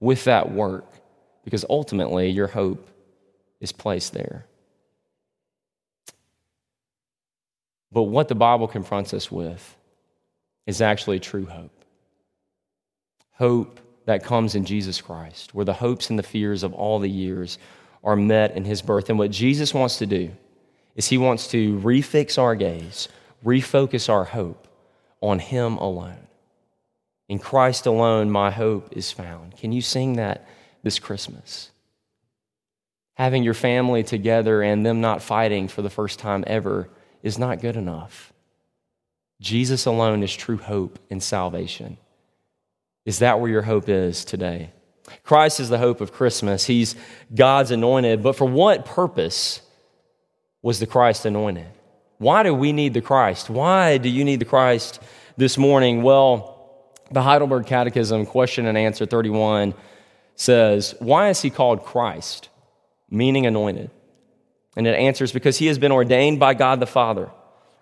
with 0.00 0.24
that 0.24 0.50
work 0.50 0.84
because 1.44 1.64
ultimately 1.70 2.28
your 2.28 2.48
hope 2.48 2.88
is 3.60 3.70
placed 3.70 4.12
there. 4.12 4.47
But 7.90 8.04
what 8.04 8.28
the 8.28 8.34
Bible 8.34 8.68
confronts 8.68 9.14
us 9.14 9.30
with 9.30 9.76
is 10.66 10.80
actually 10.80 11.20
true 11.20 11.46
hope. 11.46 11.84
Hope 13.32 13.80
that 14.04 14.24
comes 14.24 14.54
in 14.54 14.64
Jesus 14.64 15.00
Christ, 15.00 15.54
where 15.54 15.64
the 15.64 15.72
hopes 15.72 16.10
and 16.10 16.18
the 16.18 16.22
fears 16.22 16.62
of 16.62 16.74
all 16.74 16.98
the 16.98 17.10
years 17.10 17.58
are 18.04 18.16
met 18.16 18.56
in 18.56 18.64
his 18.64 18.82
birth. 18.82 19.08
And 19.08 19.18
what 19.18 19.30
Jesus 19.30 19.72
wants 19.72 19.98
to 19.98 20.06
do 20.06 20.30
is 20.96 21.08
he 21.08 21.18
wants 21.18 21.48
to 21.48 21.78
refix 21.78 22.38
our 22.38 22.54
gaze, 22.54 23.08
refocus 23.44 24.08
our 24.08 24.24
hope 24.24 24.66
on 25.20 25.38
him 25.38 25.76
alone. 25.76 26.26
In 27.28 27.38
Christ 27.38 27.86
alone, 27.86 28.30
my 28.30 28.50
hope 28.50 28.88
is 28.92 29.12
found. 29.12 29.56
Can 29.56 29.72
you 29.72 29.82
sing 29.82 30.14
that 30.16 30.46
this 30.82 30.98
Christmas? 30.98 31.70
Having 33.14 33.42
your 33.42 33.54
family 33.54 34.02
together 34.02 34.62
and 34.62 34.84
them 34.84 35.00
not 35.00 35.22
fighting 35.22 35.68
for 35.68 35.82
the 35.82 35.90
first 35.90 36.18
time 36.18 36.44
ever 36.46 36.88
is 37.22 37.38
not 37.38 37.60
good 37.60 37.76
enough. 37.76 38.32
Jesus 39.40 39.86
alone 39.86 40.22
is 40.22 40.34
true 40.34 40.56
hope 40.56 40.98
and 41.10 41.22
salvation. 41.22 41.96
Is 43.04 43.20
that 43.20 43.40
where 43.40 43.50
your 43.50 43.62
hope 43.62 43.88
is 43.88 44.24
today? 44.24 44.70
Christ 45.22 45.60
is 45.60 45.68
the 45.68 45.78
hope 45.78 46.00
of 46.00 46.12
Christmas. 46.12 46.66
He's 46.66 46.96
God's 47.34 47.70
anointed. 47.70 48.22
But 48.22 48.36
for 48.36 48.46
what 48.46 48.84
purpose 48.84 49.62
was 50.62 50.80
the 50.80 50.86
Christ 50.86 51.24
anointed? 51.24 51.68
Why 52.18 52.42
do 52.42 52.52
we 52.52 52.72
need 52.72 52.94
the 52.94 53.00
Christ? 53.00 53.48
Why 53.48 53.98
do 53.98 54.08
you 54.08 54.24
need 54.24 54.40
the 54.40 54.44
Christ 54.44 55.00
this 55.36 55.56
morning? 55.56 56.02
Well, 56.02 56.58
the 57.10 57.22
Heidelberg 57.22 57.66
Catechism, 57.66 58.26
question 58.26 58.66
and 58.66 58.76
answer 58.76 59.06
31, 59.06 59.72
says, 60.34 60.94
Why 60.98 61.30
is 61.30 61.40
he 61.40 61.50
called 61.50 61.84
Christ? 61.84 62.48
Meaning 63.08 63.46
anointed. 63.46 63.90
And 64.78 64.86
it 64.86 64.94
answers, 64.94 65.32
Because 65.32 65.58
he 65.58 65.66
has 65.66 65.78
been 65.78 65.92
ordained 65.92 66.38
by 66.38 66.54
God 66.54 66.78
the 66.78 66.86
Father 66.86 67.30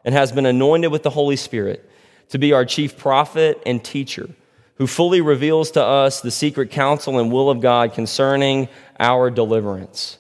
and 0.03 0.15
has 0.15 0.33
been 0.33 0.47
anointed 0.47 0.91
with 0.91 1.03
the 1.03 1.11
Holy 1.11 1.37
Spirit 1.37 1.89
to 2.31 2.39
be 2.39 2.55
our 2.55 2.65
chief 2.65 2.97
prophet 2.97 3.63
and 3.67 3.85
teacher 3.85 4.31
who 4.77 4.87
fully 4.87 5.21
reveals 5.21 5.71
to 5.73 5.83
us 5.83 6.21
the 6.21 6.31
secret 6.31 6.71
counsel 6.71 7.19
and 7.19 7.31
will 7.31 7.51
of 7.51 7.61
God 7.61 7.93
concerning 7.93 8.69
our 8.99 9.31
deliverance, 9.31 10.19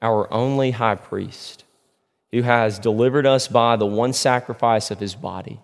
our 0.00 0.32
only 0.32 0.70
high 0.70 0.94
priest, 0.94 1.64
who 2.30 2.42
has 2.42 2.78
delivered 2.78 3.26
us 3.26 3.48
by 3.48 3.76
the 3.76 3.86
one 3.86 4.12
sacrifice 4.12 4.90
of 4.90 5.00
his 5.00 5.14
body, 5.14 5.58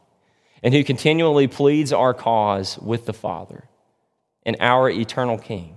and 0.63 0.75
who 0.75 0.83
continually 0.83 1.47
pleads 1.47 1.93
our 1.93 2.15
cause 2.15 2.79
with 2.79 3.07
the 3.07 3.13
Father, 3.13 3.65
and 4.45 4.57
our 4.61 4.91
eternal 4.91 5.39
King, 5.39 5.77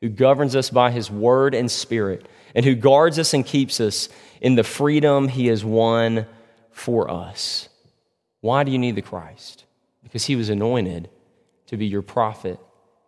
who 0.00 0.08
governs 0.08 0.56
us 0.56 0.70
by 0.70 0.90
his 0.90 1.10
word 1.10 1.54
and 1.54 1.70
spirit, 1.70 2.26
and 2.54 2.64
who 2.64 2.74
guards 2.74 3.18
us 3.18 3.34
and 3.34 3.44
keeps 3.44 3.80
us 3.80 4.08
in 4.40 4.54
the 4.54 4.64
freedom 4.64 5.28
he 5.28 5.46
has 5.48 5.64
won 5.64 6.26
for 6.70 7.10
us. 7.10 7.68
Why 8.40 8.64
do 8.64 8.72
you 8.72 8.78
need 8.78 8.96
the 8.96 9.02
Christ? 9.02 9.64
Because 10.02 10.24
he 10.24 10.36
was 10.36 10.48
anointed 10.48 11.10
to 11.66 11.76
be 11.76 11.86
your 11.86 12.02
prophet, 12.02 12.58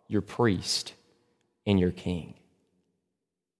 your 0.07 0.21
priest, 0.21 0.93
and 1.65 1.79
your 1.79 1.91
king. 1.91 2.35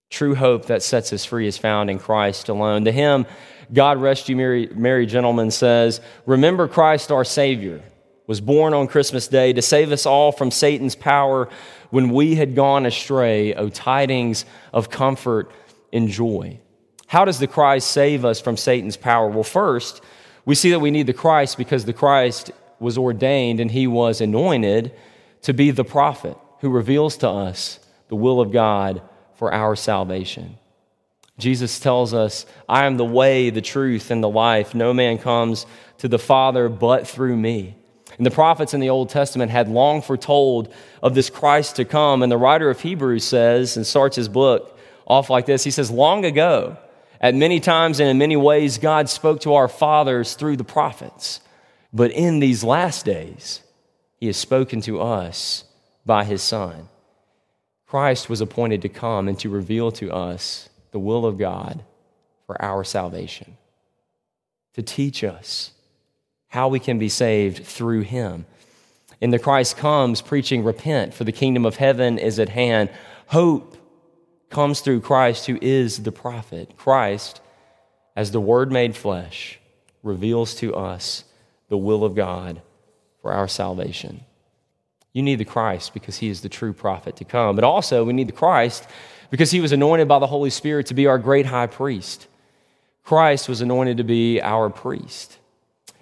True 0.10 0.36
hope 0.36 0.68
that 0.68 0.84
sets 0.84 1.12
us 1.12 1.26
free 1.26 1.48
is 1.48 1.58
found 1.58 1.90
in 1.90 1.98
Christ 1.98 2.48
alone. 2.48 2.86
To 2.86 2.92
him, 2.92 3.26
God 3.74 4.00
Rest 4.00 4.30
You 4.30 4.36
Merry, 4.36 5.06
Gentlemen, 5.08 5.50
says, 5.50 6.00
Remember 6.28 6.68
Christ 6.68 7.12
our 7.12 7.26
Savior 7.26 7.82
was 8.28 8.42
born 8.42 8.74
on 8.74 8.88
Christmas 8.88 9.28
Day 9.28 9.54
to 9.54 9.62
save 9.62 9.92
us 9.92 10.06
all 10.06 10.32
from 10.32 10.52
Satan's 10.52 10.96
power 10.96 11.50
when 11.90 12.10
we 12.10 12.36
had 12.36 12.56
gone 12.56 12.86
astray. 12.86 13.54
O 13.54 13.70
tidings 13.70 14.46
of 14.72 14.90
comfort 14.90 15.52
and 15.92 16.08
joy. 16.08 16.60
How 17.08 17.26
does 17.26 17.40
the 17.40 17.48
Christ 17.48 17.92
save 17.92 18.26
us 18.26 18.40
from 18.40 18.58
Satan's 18.58 18.98
power? 18.98 19.28
Well, 19.30 19.44
first, 19.44 20.02
we 20.46 20.56
see 20.56 20.72
that 20.72 20.80
we 20.80 20.92
need 20.92 21.08
the 21.08 21.14
Christ 21.14 21.58
because 21.58 21.86
the 21.86 21.94
Christ 21.94 22.52
was 22.80 22.98
ordained 22.98 23.60
and 23.60 23.70
he 23.70 23.88
was 23.88 24.20
anointed 24.20 24.92
to 25.44 25.54
be 25.54 25.72
the 25.72 25.84
prophet 25.84 26.38
who 26.60 26.70
reveals 26.70 27.18
to 27.18 27.30
us 27.30 27.80
the 28.08 28.16
will 28.16 28.42
of 28.42 28.52
God 28.52 29.02
for 29.36 29.54
our 29.54 29.76
salvation. 29.76 30.58
Jesus 31.38 31.80
tells 31.80 32.14
us, 32.14 32.46
I 32.70 32.86
am 32.86 32.98
the 32.98 33.06
way, 33.06 33.50
the 33.50 33.62
truth, 33.62 34.12
and 34.12 34.24
the 34.24 34.30
life. 34.30 34.76
No 34.76 34.94
man 34.94 35.18
comes 35.18 35.66
to 35.98 36.08
the 36.08 36.20
Father 36.20 36.70
but 36.70 37.08
through 37.08 37.36
me. 37.36 37.76
And 38.18 38.26
the 38.26 38.32
prophets 38.32 38.74
in 38.74 38.80
the 38.80 38.90
Old 38.90 39.10
Testament 39.10 39.52
had 39.52 39.68
long 39.70 40.02
foretold 40.02 40.74
of 41.02 41.16
this 41.16 41.30
Christ 41.30 41.78
to 41.78 41.86
come. 41.86 42.22
And 42.22 42.32
the 42.32 42.38
writer 42.38 42.70
of 42.70 42.82
Hebrews 42.82 43.24
says, 43.24 43.76
and 43.76 43.86
starts 43.86 44.16
his 44.16 44.30
book 44.30 44.78
off 45.08 45.30
like 45.30 45.46
this 45.46 45.64
He 45.64 45.72
says, 45.72 45.92
Long 45.92 46.26
ago, 46.26 46.78
at 47.20 47.36
many 47.36 47.60
times 47.60 48.00
and 48.00 48.10
in 48.10 48.18
many 48.18 48.36
ways, 48.36 48.78
God 48.78 49.10
spoke 49.10 49.42
to 49.42 49.54
our 49.54 49.68
fathers 49.68 50.36
through 50.36 50.58
the 50.58 50.64
prophets. 50.64 51.40
But 51.92 52.12
in 52.12 52.40
these 52.40 52.64
last 52.64 53.06
days, 53.06 53.62
He 54.20 54.28
has 54.28 54.38
spoken 54.38 54.82
to 54.82 55.02
us 55.02 55.64
by 56.06 56.24
His 56.24 56.42
Son. 56.42 56.90
Christ 57.86 58.30
was 58.30 58.42
appointed 58.42 58.82
to 58.82 58.90
come 58.90 59.28
and 59.28 59.40
to 59.40 59.50
reveal 59.50 59.92
to 59.94 60.12
us 60.12 60.70
the 60.92 61.00
will 61.00 61.26
of 61.26 61.38
God 61.38 61.84
for 62.46 62.60
our 62.62 62.84
salvation, 62.84 63.58
to 64.74 64.82
teach 64.82 65.24
us 65.24 65.72
how 66.54 66.68
we 66.68 66.80
can 66.80 67.00
be 67.00 67.10
saved 67.10 67.66
through 67.66 68.02
him. 68.02 68.46
And 69.20 69.34
the 69.34 69.40
Christ 69.40 69.76
comes 69.76 70.22
preaching, 70.22 70.64
Repent, 70.64 71.12
for 71.16 71.24
the 71.24 71.32
kingdom 71.32 71.66
of 71.66 71.78
heaven 71.78 72.20
is 72.20 72.38
at 72.38 72.50
hand. 72.50 72.92
Hope 73.26 73.76
comes 74.52 74.82
through 74.82 75.02
Christ, 75.02 75.48
who 75.48 75.58
is 75.64 76.04
the 76.04 76.12
prophet. 76.12 76.78
Christ, 76.78 77.42
as 78.16 78.30
the 78.30 78.40
Word 78.40 78.72
made 78.72 78.96
flesh, 78.96 79.60
reveals 80.04 80.54
to 80.58 80.76
us 80.76 81.24
the 81.70 81.78
will 81.78 82.04
of 82.04 82.14
God 82.14 82.62
for 83.24 83.34
our 83.34 83.48
salvation. 83.48 84.24
You 85.12 85.24
need 85.24 85.40
the 85.40 85.46
Christ 85.46 85.92
because 85.92 86.18
he 86.18 86.30
is 86.30 86.42
the 86.42 86.50
true 86.50 86.72
prophet 86.72 87.16
to 87.16 87.26
come. 87.26 87.56
But 87.56 87.66
also, 87.66 88.04
we 88.04 88.14
need 88.14 88.28
the 88.28 88.32
Christ 88.32 88.88
because 89.32 89.50
he 89.50 89.60
was 89.60 89.72
anointed 89.72 90.08
by 90.08 90.20
the 90.20 90.28
Holy 90.28 90.52
Spirit 90.52 90.86
to 90.88 90.94
be 90.94 91.08
our 91.08 91.18
great 91.18 91.48
high 91.48 91.66
priest. 91.66 92.28
Christ 93.04 93.50
was 93.50 93.62
anointed 93.62 93.98
to 93.98 94.04
be 94.04 94.40
our 94.40 94.70
priest. 94.70 95.40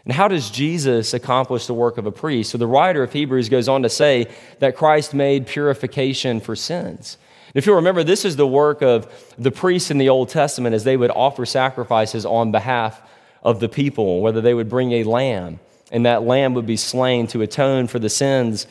And 0.04 0.14
how 0.14 0.28
does 0.28 0.50
Jesus 0.50 1.14
accomplish 1.14 1.68
the 1.68 1.74
work 1.74 1.98
of 1.98 2.06
a 2.06 2.12
priest? 2.12 2.52
So 2.52 2.58
the 2.58 2.68
writer 2.68 3.04
of 3.04 3.14
Hebrews 3.14 3.50
goes 3.50 3.68
on 3.68 3.84
to 3.84 3.90
say 3.90 4.28
that 4.60 4.76
Christ 4.76 5.14
made 5.14 5.46
purification 5.46 6.40
for 6.40 6.56
sins. 6.56 7.18
If 7.54 7.66
you'll 7.66 7.76
remember, 7.76 8.04
this 8.04 8.26
is 8.26 8.36
the 8.36 8.48
work 8.48 8.82
of 8.82 9.34
the 9.38 9.52
priests 9.52 9.92
in 9.92 9.98
the 9.98 10.10
Old 10.10 10.30
Testament 10.30 10.74
as 10.74 10.84
they 10.84 10.98
would 10.98 11.12
offer 11.12 11.46
sacrifices 11.46 12.26
on 12.26 12.52
behalf 12.52 13.02
of 13.44 13.60
the 13.60 13.70
people, 13.70 14.22
whether 14.22 14.42
they 14.42 14.54
would 14.54 14.70
bring 14.70 14.94
a 14.94 15.04
lamb, 15.04 15.60
and 15.92 16.06
that 16.06 16.24
lamb 16.24 16.54
would 16.54 16.66
be 16.66 16.78
slain 16.78 17.28
to 17.28 17.42
atone 17.42 17.88
for 17.88 18.00
the 18.00 18.10
sins 18.10 18.68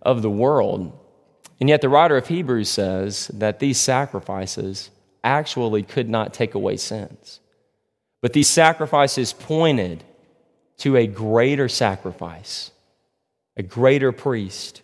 of 0.00 0.22
the 0.22 0.30
world. 0.30 0.98
And 1.60 1.68
yet, 1.68 1.80
the 1.80 1.88
writer 1.88 2.16
of 2.16 2.26
Hebrews 2.26 2.68
says 2.68 3.28
that 3.34 3.60
these 3.60 3.78
sacrifices 3.78 4.90
actually 5.22 5.82
could 5.82 6.08
not 6.08 6.34
take 6.34 6.54
away 6.54 6.76
sins. 6.76 7.40
But 8.20 8.32
these 8.32 8.48
sacrifices 8.48 9.32
pointed 9.32 10.02
to 10.78 10.96
a 10.96 11.06
greater 11.06 11.68
sacrifice, 11.68 12.70
a 13.56 13.62
greater 13.62 14.12
priest, 14.12 14.82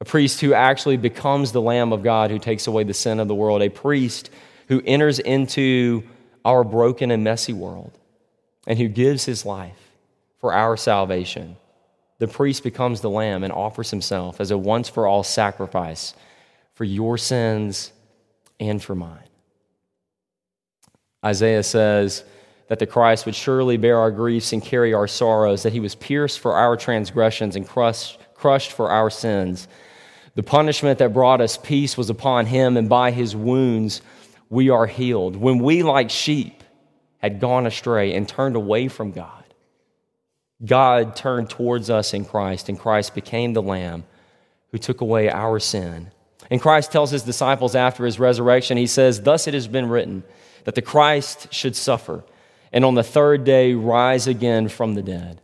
a 0.00 0.04
priest 0.04 0.40
who 0.40 0.52
actually 0.52 0.96
becomes 0.96 1.52
the 1.52 1.60
Lamb 1.60 1.92
of 1.92 2.02
God 2.02 2.30
who 2.30 2.38
takes 2.38 2.66
away 2.66 2.84
the 2.84 2.94
sin 2.94 3.18
of 3.18 3.28
the 3.28 3.34
world, 3.34 3.62
a 3.62 3.68
priest 3.68 4.30
who 4.68 4.82
enters 4.84 5.18
into 5.18 6.02
our 6.44 6.62
broken 6.64 7.10
and 7.10 7.24
messy 7.24 7.52
world 7.52 7.98
and 8.66 8.78
who 8.78 8.88
gives 8.88 9.24
his 9.24 9.46
life 9.46 9.90
for 10.40 10.52
our 10.52 10.76
salvation. 10.76 11.56
The 12.18 12.28
priest 12.28 12.62
becomes 12.62 13.00
the 13.00 13.10
Lamb 13.10 13.44
and 13.44 13.52
offers 13.52 13.90
himself 13.90 14.40
as 14.40 14.50
a 14.50 14.58
once 14.58 14.88
for 14.88 15.06
all 15.06 15.22
sacrifice 15.22 16.14
for 16.74 16.84
your 16.84 17.18
sins 17.18 17.92
and 18.60 18.82
for 18.82 18.94
mine. 18.94 19.18
Isaiah 21.24 21.62
says, 21.62 22.24
that 22.68 22.78
the 22.78 22.86
Christ 22.86 23.26
would 23.26 23.34
surely 23.34 23.76
bear 23.76 23.98
our 23.98 24.10
griefs 24.10 24.52
and 24.52 24.62
carry 24.62 24.92
our 24.92 25.06
sorrows, 25.06 25.62
that 25.62 25.72
he 25.72 25.80
was 25.80 25.94
pierced 25.94 26.40
for 26.40 26.54
our 26.54 26.76
transgressions 26.76 27.54
and 27.56 27.66
crushed, 27.66 28.18
crushed 28.34 28.72
for 28.72 28.90
our 28.90 29.10
sins. 29.10 29.68
The 30.34 30.42
punishment 30.42 30.98
that 30.98 31.14
brought 31.14 31.40
us 31.40 31.56
peace 31.56 31.96
was 31.96 32.10
upon 32.10 32.46
him, 32.46 32.76
and 32.76 32.88
by 32.88 33.12
his 33.12 33.36
wounds 33.36 34.02
we 34.50 34.68
are 34.68 34.86
healed. 34.86 35.36
When 35.36 35.60
we, 35.60 35.82
like 35.82 36.10
sheep, 36.10 36.62
had 37.18 37.40
gone 37.40 37.66
astray 37.66 38.14
and 38.14 38.28
turned 38.28 38.56
away 38.56 38.88
from 38.88 39.12
God, 39.12 39.44
God 40.64 41.14
turned 41.16 41.50
towards 41.50 41.88
us 41.88 42.14
in 42.14 42.24
Christ, 42.24 42.68
and 42.68 42.78
Christ 42.78 43.14
became 43.14 43.52
the 43.52 43.62
Lamb 43.62 44.04
who 44.72 44.78
took 44.78 45.00
away 45.00 45.30
our 45.30 45.60
sin. 45.60 46.10
And 46.50 46.60
Christ 46.60 46.92
tells 46.92 47.10
his 47.10 47.22
disciples 47.22 47.74
after 47.74 48.04
his 48.04 48.18
resurrection, 48.18 48.76
he 48.76 48.86
says, 48.86 49.22
Thus 49.22 49.46
it 49.46 49.54
has 49.54 49.68
been 49.68 49.88
written 49.88 50.24
that 50.64 50.74
the 50.74 50.82
Christ 50.82 51.52
should 51.52 51.76
suffer 51.76 52.24
and 52.76 52.84
on 52.84 52.94
the 52.94 53.02
third 53.02 53.44
day 53.44 53.72
rise 53.72 54.26
again 54.26 54.68
from 54.68 54.92
the 54.92 55.02
dead. 55.02 55.40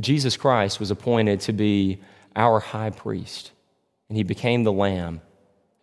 Jesus 0.00 0.36
Christ 0.36 0.80
was 0.80 0.90
appointed 0.90 1.38
to 1.42 1.52
be 1.52 2.00
our 2.34 2.58
high 2.58 2.90
priest, 2.90 3.52
and 4.08 4.18
he 4.18 4.24
became 4.24 4.64
the 4.64 4.72
lamb 4.72 5.20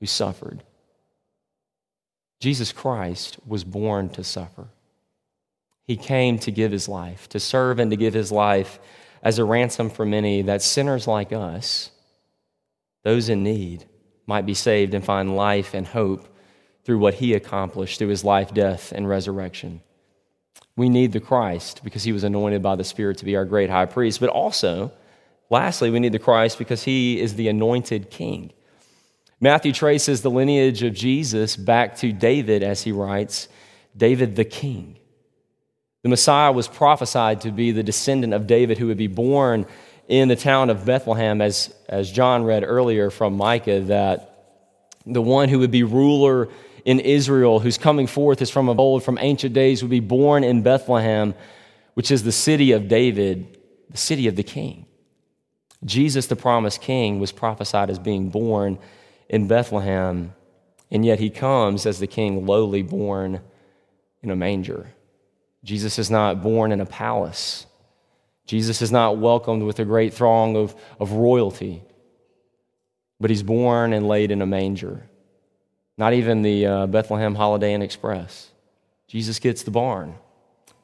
who 0.01 0.05
suffered. 0.05 0.61
Jesus 2.41 2.73
Christ 2.73 3.37
was 3.47 3.63
born 3.63 4.09
to 4.09 4.25
suffer. 4.25 4.67
He 5.85 5.95
came 5.95 6.37
to 6.39 6.51
give 6.51 6.73
his 6.73 6.89
life, 6.89 7.29
to 7.29 7.39
serve 7.39 7.79
and 7.79 7.89
to 7.89 7.95
give 7.95 8.13
his 8.13 8.29
life 8.29 8.77
as 9.23 9.39
a 9.39 9.45
ransom 9.45 9.89
for 9.89 10.05
many, 10.05 10.41
that 10.41 10.61
sinners 10.61 11.07
like 11.07 11.31
us, 11.31 11.91
those 13.03 13.29
in 13.29 13.41
need, 13.41 13.85
might 14.27 14.45
be 14.45 14.53
saved 14.53 14.93
and 14.93 15.05
find 15.05 15.33
life 15.33 15.73
and 15.73 15.87
hope 15.87 16.27
through 16.83 16.99
what 16.99 17.13
he 17.13 17.35
accomplished 17.35 17.99
through 17.99 18.09
his 18.09 18.25
life, 18.25 18.53
death, 18.53 18.91
and 18.91 19.07
resurrection. 19.07 19.79
We 20.81 20.89
need 20.89 21.11
the 21.11 21.19
Christ 21.19 21.81
because 21.83 22.03
he 22.03 22.11
was 22.11 22.23
anointed 22.23 22.63
by 22.63 22.75
the 22.75 22.83
Spirit 22.83 23.19
to 23.19 23.25
be 23.25 23.35
our 23.35 23.45
great 23.45 23.69
high 23.69 23.85
priest. 23.85 24.19
But 24.19 24.31
also, 24.31 24.91
lastly, 25.51 25.91
we 25.91 25.99
need 25.99 26.11
the 26.11 26.17
Christ 26.17 26.57
because 26.57 26.81
he 26.81 27.21
is 27.21 27.35
the 27.35 27.49
anointed 27.49 28.09
king. 28.09 28.51
Matthew 29.39 29.73
traces 29.73 30.23
the 30.23 30.31
lineage 30.31 30.81
of 30.81 30.95
Jesus 30.95 31.55
back 31.55 31.97
to 31.97 32.11
David 32.11 32.63
as 32.63 32.81
he 32.81 32.91
writes, 32.91 33.47
David 33.95 34.35
the 34.35 34.43
king. 34.43 34.97
The 36.01 36.09
Messiah 36.09 36.51
was 36.51 36.67
prophesied 36.67 37.41
to 37.41 37.51
be 37.51 37.69
the 37.69 37.83
descendant 37.83 38.33
of 38.33 38.47
David 38.47 38.79
who 38.79 38.87
would 38.87 38.97
be 38.97 39.05
born 39.05 39.67
in 40.07 40.29
the 40.29 40.35
town 40.35 40.71
of 40.71 40.83
Bethlehem, 40.83 41.41
as, 41.41 41.71
as 41.89 42.11
John 42.11 42.43
read 42.43 42.63
earlier 42.63 43.11
from 43.11 43.37
Micah, 43.37 43.81
that 43.81 44.55
the 45.05 45.21
one 45.21 45.47
who 45.47 45.59
would 45.59 45.69
be 45.69 45.83
ruler 45.83 46.49
in 46.85 46.99
Israel, 46.99 47.59
whose 47.59 47.77
coming 47.77 48.07
forth 48.07 48.41
is 48.41 48.49
from 48.49 48.69
of 48.69 48.79
old, 48.79 49.03
from 49.03 49.17
ancient 49.19 49.53
days, 49.53 49.81
would 49.81 49.91
be 49.91 49.99
born 49.99 50.43
in 50.43 50.63
Bethlehem, 50.63 51.33
which 51.93 52.11
is 52.11 52.23
the 52.23 52.31
city 52.31 52.71
of 52.71 52.87
David, 52.87 53.57
the 53.89 53.97
city 53.97 54.27
of 54.27 54.35
the 54.35 54.43
king. 54.43 54.85
Jesus, 55.83 56.27
the 56.27 56.35
promised 56.35 56.81
king, 56.81 57.19
was 57.19 57.31
prophesied 57.31 57.89
as 57.89 57.99
being 57.99 58.29
born 58.29 58.79
in 59.29 59.47
Bethlehem, 59.47 60.33
and 60.89 61.05
yet 61.05 61.19
he 61.19 61.29
comes 61.29 61.85
as 61.85 61.99
the 61.99 62.07
king 62.07 62.45
lowly 62.45 62.81
born 62.81 63.41
in 64.21 64.29
a 64.29 64.35
manger. 64.35 64.91
Jesus 65.63 65.99
is 65.99 66.09
not 66.09 66.41
born 66.41 66.71
in 66.71 66.81
a 66.81 66.85
palace. 66.85 67.65
Jesus 68.45 68.81
is 68.81 68.91
not 68.91 69.17
welcomed 69.17 69.63
with 69.63 69.79
a 69.79 69.85
great 69.85 70.13
throng 70.13 70.55
of, 70.55 70.75
of 70.99 71.13
royalty, 71.13 71.83
but 73.19 73.29
he's 73.29 73.43
born 73.43 73.93
and 73.93 74.07
laid 74.07 74.31
in 74.31 74.41
a 74.41 74.45
manger. 74.45 75.07
Not 76.01 76.13
even 76.13 76.41
the 76.41 76.65
uh, 76.65 76.87
Bethlehem 76.87 77.35
Holiday 77.35 77.75
Inn 77.75 77.83
Express. 77.83 78.49
Jesus 79.07 79.37
gets 79.37 79.61
the 79.61 79.69
barn. 79.69 80.15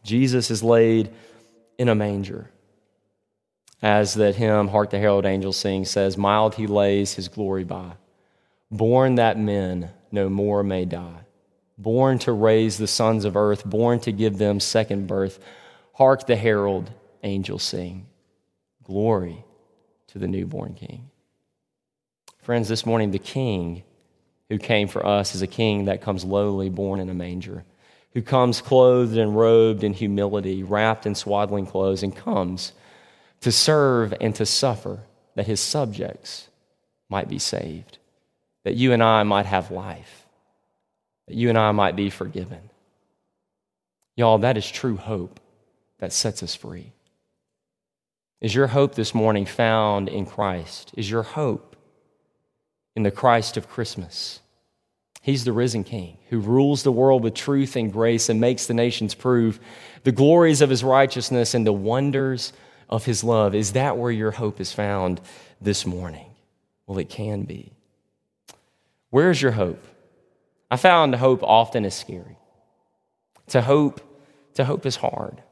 Jesus 0.04 0.52
is 0.52 0.62
laid 0.62 1.10
in 1.80 1.90
a 1.90 1.96
manger. 1.96 2.52
As 3.82 4.14
that 4.14 4.36
hymn, 4.36 4.68
Hark 4.68 4.92
the 4.92 5.00
Herald 5.00 5.26
Angels 5.26 5.58
sing, 5.58 5.86
says, 5.86 6.18
Mild 6.20 6.54
he 6.54 6.68
lays 6.68 7.16
his 7.16 7.30
glory 7.30 7.64
by, 7.64 7.94
born 8.70 9.16
that 9.16 9.40
men 9.40 9.90
no 10.12 10.30
more 10.30 10.62
may 10.62 10.86
die, 10.86 11.22
born 11.80 12.20
to 12.20 12.32
raise 12.32 12.78
the 12.78 12.86
sons 12.86 13.26
of 13.26 13.36
earth, 13.36 13.66
born 13.66 14.00
to 14.02 14.12
give 14.12 14.38
them 14.38 14.60
second 14.60 15.08
birth. 15.08 15.40
Hark 15.94 16.28
the 16.28 16.36
herald 16.36 16.92
angels 17.24 17.64
sing, 17.64 18.06
Glory 18.84 19.44
to 20.10 20.20
the 20.20 20.28
newborn 20.28 20.76
King. 20.76 21.10
Friends, 22.44 22.68
this 22.70 22.86
morning 22.86 23.10
the 23.10 23.18
King 23.18 23.82
who 24.50 24.58
came 24.58 24.88
for 24.88 25.06
us 25.06 25.36
as 25.36 25.42
a 25.42 25.48
king 25.48 25.86
that 25.86 26.02
comes 26.02 26.24
lowly, 26.24 26.70
born 26.70 27.00
in 27.00 27.10
a 27.10 27.14
manger, 27.14 27.64
who 28.14 28.22
comes 28.22 28.62
clothed 28.62 29.18
and 29.18 29.38
robed 29.38 29.84
in 29.84 29.94
humility, 29.94 30.64
wrapped 30.64 31.06
in 31.06 31.16
swaddling 31.16 31.66
clothes, 31.66 32.04
and 32.04 32.16
comes 32.16 32.72
to 33.42 33.52
serve 33.52 34.14
and 34.20 34.34
to 34.36 34.46
suffer 34.46 35.00
that 35.36 35.48
his 35.48 35.60
subjects 35.60 36.48
might 37.10 37.30
be 37.30 37.40
saved, 37.40 38.00
that 38.64 38.76
you 38.76 38.92
and 38.92 39.04
I 39.04 39.24
might 39.24 39.46
have 39.46 39.72
life, 39.72 40.26
that 41.28 41.36
you 41.36 41.50
and 41.50 41.58
I 41.58 41.72
might 41.72 41.96
be 41.96 42.10
forgiven. 42.10 42.70
Y'all, 44.16 44.40
that 44.40 44.58
is 44.58 44.70
true 44.70 44.98
hope 44.98 45.40
that 46.00 46.12
sets 46.12 46.42
us 46.42 46.56
free. 46.56 46.92
Is 48.42 48.54
your 48.54 48.68
hope 48.68 48.96
this 48.96 49.16
morning 49.16 49.46
found 49.46 50.10
in 50.10 50.26
Christ? 50.26 50.92
Is 50.96 51.10
your 51.10 51.24
hope 51.24 51.77
in 52.98 53.04
the 53.04 53.12
Christ 53.12 53.58
of 53.58 53.70
Christmas? 53.70 54.40
He's 55.22 55.44
the 55.44 55.54
risen 55.54 55.84
King 55.84 56.18
who 56.30 56.40
rules 56.40 56.82
the 56.82 56.92
world 56.92 57.24
with 57.24 57.36
truth 57.36 57.76
and 57.76 57.94
grace 57.94 58.28
and 58.28 58.42
makes 58.42 58.66
the 58.66 58.74
nations 58.74 59.14
prove 59.14 59.60
the 60.04 60.12
glories 60.12 60.62
of 60.62 60.72
his 60.72 60.84
righteousness 60.84 61.54
and 61.54 61.68
the 61.68 61.72
wonders 61.72 62.54
of 62.90 63.06
his 63.06 63.24
love. 63.24 63.54
Is 63.54 63.74
that 63.74 63.98
where 63.98 64.10
your 64.10 64.32
hope 64.32 64.60
is 64.60 64.74
found 64.74 65.22
this 65.62 65.86
morning? 65.86 66.32
Well, 66.88 66.98
it 66.98 67.08
can 67.08 67.44
be. 67.44 67.72
Where's 69.12 69.40
your 69.40 69.52
hope? 69.52 69.86
I 70.72 70.78
found 70.78 71.14
hope 71.14 71.44
often 71.44 71.86
is 71.86 71.94
scary. 71.94 72.38
To 73.50 73.62
hope, 73.62 74.02
to 74.56 74.66
hope 74.66 74.88
is 74.88 74.96
hard. 74.96 75.44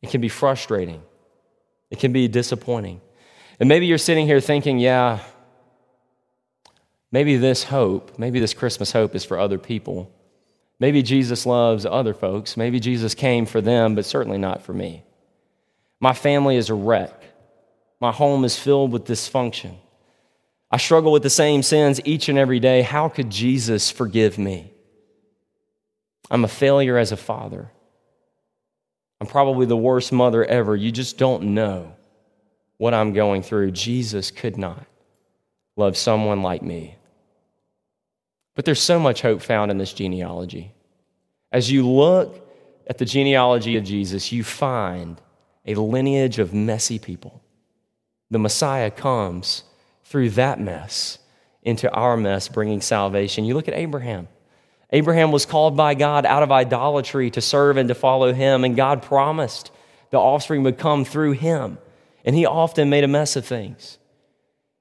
It 0.00 0.10
can 0.10 0.20
be 0.20 0.28
frustrating. 0.28 1.02
It 1.88 2.00
can 2.00 2.12
be 2.12 2.26
disappointing. 2.26 3.00
And 3.60 3.68
maybe 3.68 3.86
you're 3.86 3.98
sitting 3.98 4.26
here 4.26 4.40
thinking, 4.40 4.80
yeah, 4.80 5.20
maybe 7.12 7.36
this 7.36 7.64
hope, 7.64 8.18
maybe 8.18 8.40
this 8.40 8.54
Christmas 8.54 8.90
hope 8.90 9.14
is 9.14 9.24
for 9.24 9.38
other 9.38 9.58
people. 9.58 10.10
Maybe 10.80 11.02
Jesus 11.02 11.46
loves 11.46 11.86
other 11.86 12.12
folks. 12.14 12.56
Maybe 12.56 12.80
Jesus 12.80 13.14
came 13.14 13.46
for 13.46 13.60
them, 13.60 13.94
but 13.94 14.04
certainly 14.04 14.38
not 14.38 14.62
for 14.62 14.72
me. 14.72 15.04
My 16.00 16.12
family 16.12 16.56
is 16.56 16.70
a 16.70 16.74
wreck. 16.74 17.22
My 18.00 18.10
home 18.10 18.44
is 18.44 18.58
filled 18.58 18.90
with 18.90 19.04
dysfunction. 19.04 19.76
I 20.72 20.78
struggle 20.78 21.12
with 21.12 21.22
the 21.22 21.30
same 21.30 21.62
sins 21.62 22.00
each 22.04 22.28
and 22.28 22.36
every 22.36 22.58
day. 22.58 22.82
How 22.82 23.08
could 23.08 23.30
Jesus 23.30 23.92
forgive 23.92 24.38
me? 24.38 24.72
I'm 26.30 26.44
a 26.44 26.48
failure 26.48 26.96
as 26.96 27.12
a 27.12 27.16
father. 27.16 27.70
I'm 29.20 29.28
probably 29.28 29.66
the 29.66 29.76
worst 29.76 30.10
mother 30.10 30.44
ever. 30.44 30.74
You 30.74 30.90
just 30.90 31.16
don't 31.16 31.54
know 31.54 31.94
what 32.78 32.94
I'm 32.94 33.12
going 33.12 33.42
through. 33.42 33.70
Jesus 33.70 34.32
could 34.32 34.56
not 34.56 34.84
love 35.76 35.96
someone 35.96 36.42
like 36.42 36.62
me. 36.62 36.96
But 38.54 38.64
there's 38.64 38.82
so 38.82 38.98
much 38.98 39.22
hope 39.22 39.42
found 39.42 39.70
in 39.70 39.78
this 39.78 39.92
genealogy. 39.92 40.72
As 41.50 41.70
you 41.70 41.88
look 41.88 42.48
at 42.86 42.98
the 42.98 43.04
genealogy 43.04 43.76
of 43.76 43.84
Jesus, 43.84 44.32
you 44.32 44.44
find 44.44 45.20
a 45.66 45.74
lineage 45.74 46.38
of 46.38 46.52
messy 46.52 46.98
people. 46.98 47.42
The 48.30 48.38
Messiah 48.38 48.90
comes 48.90 49.64
through 50.04 50.30
that 50.30 50.60
mess 50.60 51.18
into 51.62 51.90
our 51.92 52.16
mess, 52.16 52.48
bringing 52.48 52.80
salvation. 52.80 53.44
You 53.44 53.54
look 53.54 53.68
at 53.68 53.74
Abraham. 53.74 54.28
Abraham 54.90 55.32
was 55.32 55.46
called 55.46 55.76
by 55.76 55.94
God 55.94 56.26
out 56.26 56.42
of 56.42 56.52
idolatry 56.52 57.30
to 57.30 57.40
serve 57.40 57.76
and 57.76 57.88
to 57.88 57.94
follow 57.94 58.32
him, 58.32 58.64
and 58.64 58.76
God 58.76 59.02
promised 59.02 59.70
the 60.10 60.18
offspring 60.18 60.64
would 60.64 60.76
come 60.76 61.04
through 61.04 61.32
him. 61.32 61.78
And 62.24 62.36
he 62.36 62.46
often 62.46 62.90
made 62.90 63.04
a 63.04 63.08
mess 63.08 63.36
of 63.36 63.44
things. 63.44 63.98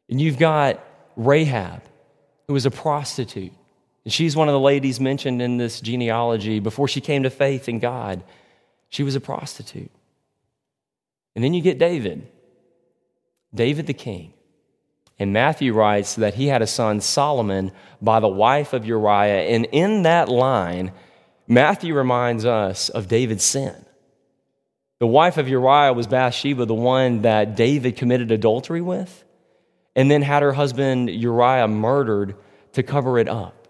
And 0.09 0.19
you've 0.19 0.37
got 0.37 0.83
Rahab, 1.15 1.81
who 2.47 2.53
was 2.53 2.65
a 2.65 2.71
prostitute. 2.71 3.53
And 4.03 4.13
she's 4.13 4.35
one 4.35 4.47
of 4.47 4.53
the 4.53 4.59
ladies 4.59 4.99
mentioned 4.99 5.41
in 5.41 5.57
this 5.57 5.79
genealogy. 5.79 6.59
Before 6.59 6.87
she 6.87 7.01
came 7.01 7.23
to 7.23 7.29
faith 7.29 7.69
in 7.69 7.79
God, 7.79 8.23
she 8.89 9.03
was 9.03 9.15
a 9.15 9.21
prostitute. 9.21 9.91
And 11.35 11.43
then 11.43 11.53
you 11.53 11.61
get 11.61 11.77
David, 11.77 12.27
David 13.53 13.87
the 13.87 13.93
king. 13.93 14.33
And 15.19 15.33
Matthew 15.33 15.73
writes 15.73 16.15
that 16.15 16.33
he 16.33 16.47
had 16.47 16.63
a 16.63 16.67
son, 16.67 16.99
Solomon, 16.99 17.71
by 18.01 18.19
the 18.19 18.27
wife 18.27 18.73
of 18.73 18.85
Uriah. 18.85 19.43
And 19.53 19.65
in 19.71 20.01
that 20.03 20.29
line, 20.29 20.93
Matthew 21.47 21.93
reminds 21.93 22.43
us 22.43 22.89
of 22.89 23.07
David's 23.07 23.43
sin. 23.43 23.75
The 24.99 25.07
wife 25.07 25.37
of 25.37 25.47
Uriah 25.47 25.93
was 25.93 26.07
Bathsheba, 26.07 26.65
the 26.65 26.73
one 26.73 27.21
that 27.21 27.55
David 27.55 27.97
committed 27.97 28.31
adultery 28.31 28.81
with, 28.81 29.23
and 29.95 30.09
then 30.09 30.21
had 30.21 30.43
her 30.43 30.53
husband 30.53 31.09
Uriah 31.09 31.67
murdered 31.67 32.35
to 32.73 32.83
cover 32.83 33.19
it 33.19 33.27
up. 33.27 33.60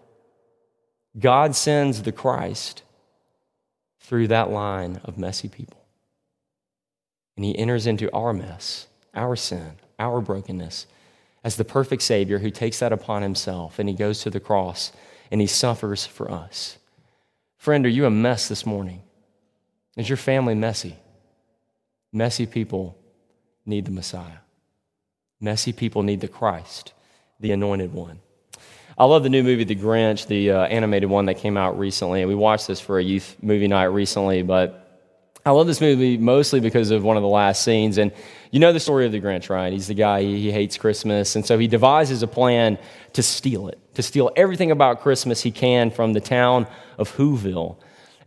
God 1.18 1.54
sends 1.54 2.02
the 2.02 2.12
Christ 2.12 2.82
through 4.00 4.28
that 4.28 4.50
line 4.50 5.00
of 5.04 5.18
messy 5.18 5.48
people. 5.48 5.84
And 7.36 7.44
he 7.44 7.58
enters 7.58 7.86
into 7.86 8.12
our 8.14 8.32
mess, 8.32 8.86
our 9.14 9.36
sin, 9.36 9.72
our 9.98 10.20
brokenness 10.20 10.86
as 11.44 11.56
the 11.56 11.64
perfect 11.64 12.02
Savior 12.02 12.38
who 12.38 12.50
takes 12.50 12.78
that 12.78 12.92
upon 12.92 13.22
himself 13.22 13.78
and 13.78 13.88
he 13.88 13.94
goes 13.94 14.20
to 14.20 14.30
the 14.30 14.40
cross 14.40 14.92
and 15.30 15.40
he 15.40 15.46
suffers 15.46 16.06
for 16.06 16.30
us. 16.30 16.78
Friend, 17.56 17.84
are 17.86 17.90
you 17.90 18.06
a 18.06 18.10
mess 18.10 18.48
this 18.48 18.66
morning? 18.66 19.02
Is 19.96 20.08
your 20.08 20.16
family 20.16 20.54
messy? 20.54 20.96
Messy 22.12 22.46
people 22.46 22.96
need 23.64 23.84
the 23.84 23.90
Messiah. 23.90 24.38
Messy 25.40 25.72
people 25.72 26.02
need 26.02 26.20
the 26.20 26.28
Christ, 26.28 26.92
the 27.40 27.52
anointed 27.52 27.92
one. 27.92 28.20
I 29.02 29.04
love 29.04 29.24
the 29.24 29.30
new 29.30 29.42
movie, 29.42 29.64
The 29.64 29.74
Grinch, 29.74 30.28
the 30.28 30.52
uh, 30.52 30.62
animated 30.66 31.10
one 31.10 31.26
that 31.26 31.34
came 31.34 31.56
out 31.56 31.76
recently. 31.76 32.22
And 32.22 32.28
We 32.28 32.36
watched 32.36 32.68
this 32.68 32.78
for 32.78 33.00
a 33.00 33.02
youth 33.02 33.34
movie 33.42 33.66
night 33.66 33.86
recently, 33.86 34.44
but 34.44 35.02
I 35.44 35.50
love 35.50 35.66
this 35.66 35.80
movie 35.80 36.16
mostly 36.16 36.60
because 36.60 36.92
of 36.92 37.02
one 37.02 37.16
of 37.16 37.24
the 37.24 37.28
last 37.28 37.64
scenes. 37.64 37.98
And 37.98 38.12
you 38.52 38.60
know 38.60 38.72
the 38.72 38.78
story 38.78 39.04
of 39.04 39.10
the 39.10 39.20
Grinch, 39.20 39.50
right? 39.50 39.72
He's 39.72 39.88
the 39.88 39.94
guy, 39.94 40.22
he, 40.22 40.40
he 40.42 40.52
hates 40.52 40.76
Christmas. 40.78 41.34
And 41.34 41.44
so 41.44 41.58
he 41.58 41.66
devises 41.66 42.22
a 42.22 42.28
plan 42.28 42.78
to 43.14 43.24
steal 43.24 43.66
it, 43.66 43.80
to 43.96 44.04
steal 44.04 44.30
everything 44.36 44.70
about 44.70 45.00
Christmas 45.00 45.42
he 45.42 45.50
can 45.50 45.90
from 45.90 46.12
the 46.12 46.20
town 46.20 46.68
of 46.96 47.10
Whoville. 47.16 47.78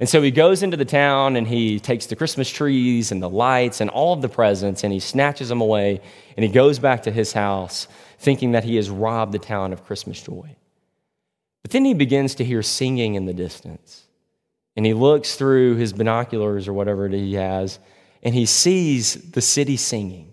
And 0.01 0.09
so 0.09 0.21
he 0.21 0.29
goes 0.29 0.61
into 0.61 0.75
the 0.75 0.83
town 0.83 1.37
and 1.37 1.47
he 1.47 1.79
takes 1.79 2.07
the 2.07 2.17
Christmas 2.17 2.49
trees 2.49 3.13
and 3.13 3.23
the 3.23 3.29
lights 3.29 3.79
and 3.79 3.89
all 3.89 4.11
of 4.11 4.21
the 4.21 4.27
presents 4.27 4.83
and 4.83 4.91
he 4.91 4.99
snatches 4.99 5.47
them 5.47 5.61
away 5.61 6.01
and 6.35 6.43
he 6.43 6.51
goes 6.51 6.79
back 6.79 7.03
to 7.03 7.11
his 7.11 7.31
house 7.31 7.87
thinking 8.19 8.51
that 8.51 8.65
he 8.65 8.75
has 8.75 8.89
robbed 8.89 9.31
the 9.31 9.39
town 9.39 9.71
of 9.71 9.85
Christmas 9.85 10.21
joy. 10.21 10.57
But 11.65 11.71
then 11.71 11.83
he 11.83 11.95
begins 11.95 12.35
to 12.35 12.45
hear 12.45 12.61
singing 12.61 13.15
in 13.15 13.25
the 13.25 13.33
distance. 13.33 14.05
And 14.75 14.85
he 14.85 14.93
looks 14.93 15.35
through 15.35 15.77
his 15.77 15.93
binoculars 15.93 16.67
or 16.67 16.73
whatever 16.73 17.09
he 17.09 17.33
has, 17.33 17.79
and 18.21 18.35
he 18.35 18.45
sees 18.45 19.31
the 19.31 19.41
city 19.41 19.75
singing. 19.75 20.31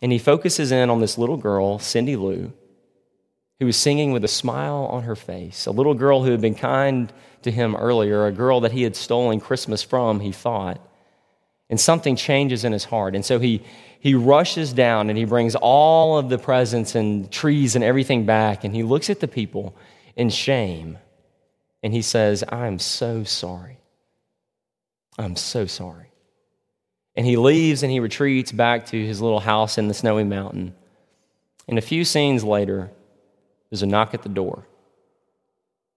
And 0.00 0.12
he 0.12 0.20
focuses 0.20 0.70
in 0.70 0.90
on 0.90 1.00
this 1.00 1.18
little 1.18 1.36
girl, 1.36 1.80
Cindy 1.80 2.14
Lou, 2.14 2.52
who 3.58 3.66
was 3.66 3.76
singing 3.76 4.12
with 4.12 4.22
a 4.22 4.28
smile 4.28 4.86
on 4.92 5.02
her 5.02 5.16
face. 5.16 5.66
A 5.66 5.72
little 5.72 5.94
girl 5.94 6.22
who 6.22 6.30
had 6.30 6.40
been 6.40 6.54
kind 6.54 7.12
to 7.42 7.50
him 7.50 7.74
earlier, 7.74 8.26
a 8.26 8.32
girl 8.32 8.60
that 8.60 8.70
he 8.70 8.84
had 8.84 8.94
stolen 8.94 9.40
Christmas 9.40 9.82
from, 9.82 10.20
he 10.20 10.30
thought. 10.30 10.80
And 11.68 11.80
something 11.80 12.14
changes 12.14 12.64
in 12.64 12.70
his 12.72 12.84
heart. 12.84 13.16
And 13.16 13.24
so 13.24 13.40
he, 13.40 13.64
he 13.98 14.14
rushes 14.14 14.72
down 14.72 15.10
and 15.10 15.18
he 15.18 15.24
brings 15.24 15.56
all 15.56 16.16
of 16.16 16.28
the 16.28 16.38
presents 16.38 16.94
and 16.94 17.28
trees 17.28 17.74
and 17.74 17.82
everything 17.82 18.24
back, 18.24 18.62
and 18.62 18.72
he 18.72 18.84
looks 18.84 19.10
at 19.10 19.18
the 19.18 19.26
people 19.26 19.74
in 20.16 20.30
shame 20.30 20.98
and 21.82 21.92
he 21.92 22.02
says, 22.02 22.42
I'm 22.48 22.78
so 22.78 23.22
sorry. 23.22 23.78
I'm 25.18 25.36
so 25.36 25.66
sorry. 25.66 26.10
And 27.14 27.24
he 27.24 27.36
leaves 27.36 27.82
and 27.82 27.92
he 27.92 28.00
retreats 28.00 28.52
back 28.52 28.86
to 28.86 29.06
his 29.06 29.20
little 29.20 29.40
house 29.40 29.78
in 29.78 29.88
the 29.88 29.94
snowy 29.94 30.24
mountain. 30.24 30.74
And 31.68 31.78
a 31.78 31.82
few 31.82 32.04
scenes 32.04 32.44
later, 32.44 32.90
there's 33.70 33.82
a 33.82 33.86
knock 33.86 34.14
at 34.14 34.22
the 34.22 34.28
door. 34.28 34.66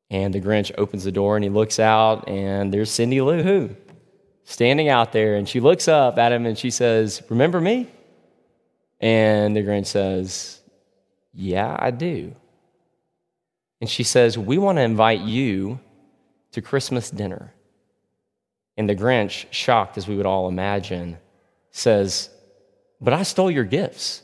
And 0.10 0.34
the 0.34 0.42
Grinch 0.42 0.72
opens 0.78 1.04
the 1.04 1.12
door 1.12 1.36
and 1.36 1.44
he 1.44 1.50
looks 1.50 1.80
out, 1.80 2.28
and 2.28 2.74
there's 2.74 2.90
Cindy 2.90 3.22
Lou 3.22 3.44
Who 3.44 3.76
standing 4.44 4.90
out 4.90 5.12
there. 5.12 5.36
And 5.36 5.48
she 5.48 5.60
looks 5.60 5.88
up 5.88 6.18
at 6.18 6.32
him 6.32 6.46
and 6.46 6.58
she 6.58 6.72
says, 6.72 7.22
Remember 7.30 7.62
me? 7.62 7.88
And 9.00 9.56
the 9.56 9.62
Grinch 9.62 9.88
says, 9.88 10.62
Yeah, 11.34 11.76
I 11.78 11.92
do. 11.92 12.36
And 13.82 13.90
she 13.90 14.04
says, 14.04 14.38
We 14.38 14.58
want 14.58 14.78
to 14.78 14.82
invite 14.82 15.22
you 15.22 15.80
to 16.52 16.62
Christmas 16.62 17.10
dinner. 17.10 17.54
And 18.78 18.90
the 18.90 18.96
Grinch, 18.96 19.46
shocked 19.52 19.98
as 19.98 20.08
we 20.08 20.16
would 20.16 20.26
all 20.26 20.48
imagine, 20.48 21.18
says, 21.72 22.30
But 23.02 23.14
I 23.14 23.24
stole 23.24 23.52
your 23.52 23.66
gifts. 23.66 24.24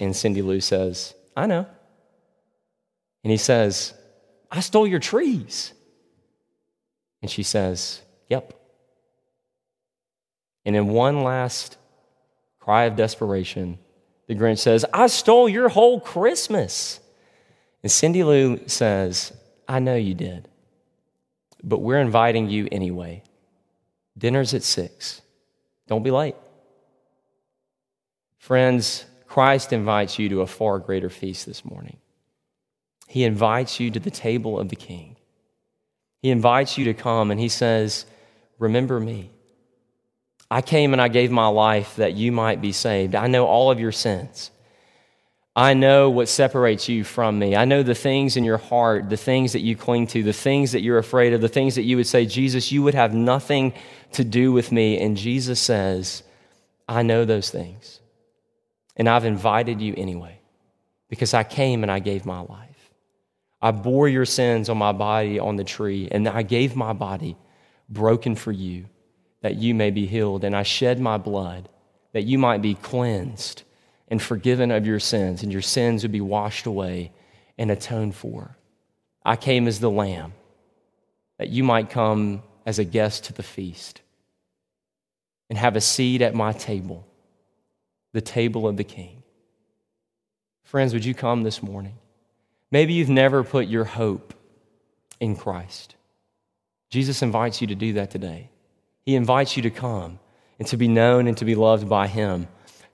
And 0.00 0.14
Cindy 0.14 0.42
Lou 0.42 0.60
says, 0.60 1.14
I 1.36 1.46
know. 1.46 1.66
And 3.22 3.30
he 3.30 3.36
says, 3.36 3.94
I 4.50 4.60
stole 4.60 4.86
your 4.86 4.98
trees. 4.98 5.72
And 7.22 7.30
she 7.30 7.42
says, 7.42 8.02
Yep. 8.28 8.54
And 10.64 10.76
in 10.76 10.88
one 10.88 11.22
last 11.22 11.78
cry 12.60 12.84
of 12.84 12.96
desperation, 12.96 13.78
the 14.26 14.34
Grinch 14.34 14.58
says, 14.58 14.84
I 14.92 15.06
stole 15.06 15.48
your 15.48 15.68
whole 15.68 16.00
Christmas. 16.00 17.00
And 17.82 17.92
Cindy 17.92 18.24
Lou 18.24 18.60
says, 18.66 19.32
I 19.68 19.78
know 19.78 19.94
you 19.94 20.14
did, 20.14 20.48
but 21.62 21.80
we're 21.80 22.00
inviting 22.00 22.48
you 22.48 22.68
anyway. 22.72 23.22
Dinner's 24.16 24.54
at 24.54 24.62
six. 24.62 25.22
Don't 25.86 26.02
be 26.02 26.10
late. 26.10 26.34
Friends, 28.38 29.04
Christ 29.26 29.72
invites 29.72 30.18
you 30.18 30.28
to 30.30 30.40
a 30.40 30.46
far 30.46 30.78
greater 30.78 31.10
feast 31.10 31.46
this 31.46 31.64
morning. 31.64 31.98
He 33.06 33.24
invites 33.24 33.78
you 33.78 33.90
to 33.90 34.00
the 34.00 34.10
table 34.10 34.58
of 34.58 34.68
the 34.68 34.76
King. 34.76 35.16
He 36.20 36.30
invites 36.30 36.76
you 36.76 36.84
to 36.86 36.94
come 36.94 37.30
and 37.30 37.38
he 37.38 37.48
says, 37.48 38.06
Remember 38.58 38.98
me. 38.98 39.30
I 40.50 40.62
came 40.62 40.92
and 40.92 41.00
I 41.00 41.08
gave 41.08 41.30
my 41.30 41.46
life 41.46 41.96
that 41.96 42.14
you 42.14 42.32
might 42.32 42.60
be 42.60 42.72
saved. 42.72 43.14
I 43.14 43.26
know 43.26 43.46
all 43.46 43.70
of 43.70 43.78
your 43.78 43.92
sins. 43.92 44.50
I 45.58 45.74
know 45.74 46.08
what 46.08 46.28
separates 46.28 46.88
you 46.88 47.02
from 47.02 47.36
me. 47.36 47.56
I 47.56 47.64
know 47.64 47.82
the 47.82 47.92
things 47.92 48.36
in 48.36 48.44
your 48.44 48.58
heart, 48.58 49.10
the 49.10 49.16
things 49.16 49.54
that 49.54 49.60
you 49.60 49.74
cling 49.74 50.06
to, 50.08 50.22
the 50.22 50.32
things 50.32 50.70
that 50.70 50.82
you're 50.82 50.98
afraid 50.98 51.32
of, 51.32 51.40
the 51.40 51.48
things 51.48 51.74
that 51.74 51.82
you 51.82 51.96
would 51.96 52.06
say, 52.06 52.26
Jesus, 52.26 52.70
you 52.70 52.84
would 52.84 52.94
have 52.94 53.12
nothing 53.12 53.74
to 54.12 54.22
do 54.22 54.52
with 54.52 54.70
me. 54.70 55.00
And 55.00 55.16
Jesus 55.16 55.58
says, 55.58 56.22
I 56.88 57.02
know 57.02 57.24
those 57.24 57.50
things. 57.50 57.98
And 58.94 59.08
I've 59.08 59.24
invited 59.24 59.80
you 59.80 59.94
anyway 59.96 60.38
because 61.08 61.34
I 61.34 61.42
came 61.42 61.82
and 61.82 61.90
I 61.90 61.98
gave 61.98 62.24
my 62.24 62.38
life. 62.38 62.92
I 63.60 63.72
bore 63.72 64.06
your 64.06 64.26
sins 64.26 64.68
on 64.68 64.78
my 64.78 64.92
body 64.92 65.40
on 65.40 65.56
the 65.56 65.64
tree, 65.64 66.06
and 66.12 66.28
I 66.28 66.42
gave 66.42 66.76
my 66.76 66.92
body 66.92 67.36
broken 67.88 68.36
for 68.36 68.52
you 68.52 68.86
that 69.40 69.56
you 69.56 69.74
may 69.74 69.90
be 69.90 70.06
healed. 70.06 70.44
And 70.44 70.54
I 70.54 70.62
shed 70.62 71.00
my 71.00 71.18
blood 71.18 71.68
that 72.12 72.22
you 72.22 72.38
might 72.38 72.62
be 72.62 72.76
cleansed 72.76 73.64
and 74.08 74.20
forgiven 74.20 74.70
of 74.70 74.86
your 74.86 75.00
sins, 75.00 75.42
and 75.42 75.52
your 75.52 75.62
sins 75.62 76.02
would 76.02 76.12
be 76.12 76.20
washed 76.20 76.66
away 76.66 77.12
and 77.56 77.70
atoned 77.70 78.14
for. 78.14 78.56
I 79.24 79.36
came 79.36 79.68
as 79.68 79.80
the 79.80 79.90
lamb 79.90 80.32
that 81.38 81.50
you 81.50 81.62
might 81.62 81.90
come 81.90 82.42
as 82.64 82.78
a 82.78 82.84
guest 82.84 83.24
to 83.24 83.32
the 83.32 83.42
feast 83.42 84.00
and 85.48 85.58
have 85.58 85.76
a 85.76 85.80
seat 85.80 86.22
at 86.22 86.34
my 86.34 86.52
table, 86.52 87.06
the 88.12 88.20
table 88.20 88.66
of 88.66 88.76
the 88.76 88.84
king. 88.84 89.22
Friends, 90.64 90.92
would 90.92 91.04
you 91.04 91.14
come 91.14 91.42
this 91.42 91.62
morning? 91.62 91.96
Maybe 92.70 92.92
you've 92.92 93.08
never 93.08 93.42
put 93.42 93.68
your 93.68 93.84
hope 93.84 94.34
in 95.20 95.36
Christ. 95.36 95.94
Jesus 96.90 97.22
invites 97.22 97.60
you 97.60 97.66
to 97.68 97.74
do 97.74 97.94
that 97.94 98.10
today. 98.10 98.50
He 99.04 99.14
invites 99.14 99.56
you 99.56 99.62
to 99.62 99.70
come 99.70 100.18
and 100.58 100.68
to 100.68 100.76
be 100.76 100.88
known 100.88 101.26
and 101.26 101.36
to 101.38 101.44
be 101.44 101.54
loved 101.54 101.88
by 101.88 102.06
Him, 102.06 102.48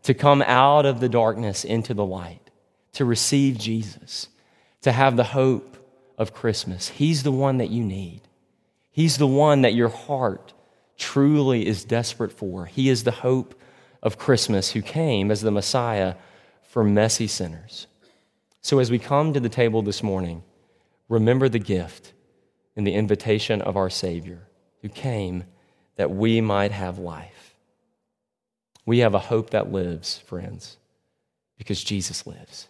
to 0.05 0.15
come 0.15 0.43
out 0.43 0.87
of 0.87 1.01
the 1.01 1.09
darkness 1.09 1.65
into 1.65 1.93
the 1.95 2.05
light, 2.05 2.51
to 2.93 3.05
receive 3.05 3.59
Jesus, 3.59 4.29
to 4.83 4.93
have 4.93 5.17
the 5.17 5.25
hope 5.25 5.77
of 6.17 6.33
Christmas. 6.33 6.89
He's 6.89 7.23
the 7.23 7.33
one 7.33 7.59
that 7.59 7.71
you 7.71 7.83
need. 7.83 8.21
He's 8.91 9.19
the 9.19 9.27
one 9.27 9.63
that 9.63 9.75
your 9.75 9.89
heart 9.89 10.53
truly 10.97 11.67
is 11.67 11.85
desperate 11.85 12.33
for. 12.33 12.67
He 12.67 12.89
is 12.89 13.05
the 13.05 13.11
hope 13.11 13.55
of 14.03 14.19
Christmas 14.19 14.71
who 14.71 14.83
came 14.83 15.31
as 15.31 15.41
the 15.41 15.51
Messiah 15.51 16.15
for 16.63 16.85
messy 16.85 17.27
sinners. 17.27 17.87
So 18.61 18.79
as 18.79 18.91
we 18.91 18.99
come 18.99 19.33
to 19.33 19.41
the 19.41 19.49
table 19.49 19.83
this 19.83 20.03
morning, 20.03 20.45
remember 21.09 21.49
the 21.49 21.59
gift 21.59 22.13
and 22.77 22.87
the 22.87 22.95
invitation 22.95 23.63
of 23.63 23.77
our 23.77 23.91
Savior 23.91 24.49
who 24.83 24.89
came 24.89 25.45
that 25.97 26.11
we 26.11 26.41
might 26.41 26.73
have 26.73 26.99
life. 26.99 27.54
We 28.87 28.99
have 28.99 29.15
a 29.15 29.19
hope 29.19 29.51
that 29.51 29.73
lives, 29.73 30.19
friends, 30.19 30.77
because 31.57 31.83
Jesus 31.83 32.27
lives. 32.27 32.69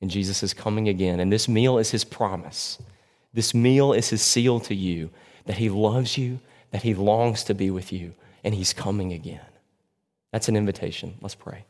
And 0.00 0.10
Jesus 0.10 0.42
is 0.42 0.52
coming 0.52 0.88
again. 0.88 1.20
And 1.20 1.32
this 1.32 1.48
meal 1.48 1.78
is 1.78 1.90
his 1.90 2.04
promise. 2.04 2.78
This 3.32 3.54
meal 3.54 3.92
is 3.92 4.10
his 4.10 4.22
seal 4.22 4.60
to 4.60 4.74
you 4.74 5.10
that 5.46 5.56
he 5.56 5.70
loves 5.70 6.18
you, 6.18 6.40
that 6.70 6.82
he 6.82 6.94
longs 6.94 7.44
to 7.44 7.54
be 7.54 7.70
with 7.70 7.92
you, 7.92 8.12
and 8.44 8.54
he's 8.54 8.72
coming 8.72 9.12
again. 9.12 9.40
That's 10.32 10.48
an 10.48 10.56
invitation. 10.56 11.14
Let's 11.22 11.34
pray. 11.34 11.64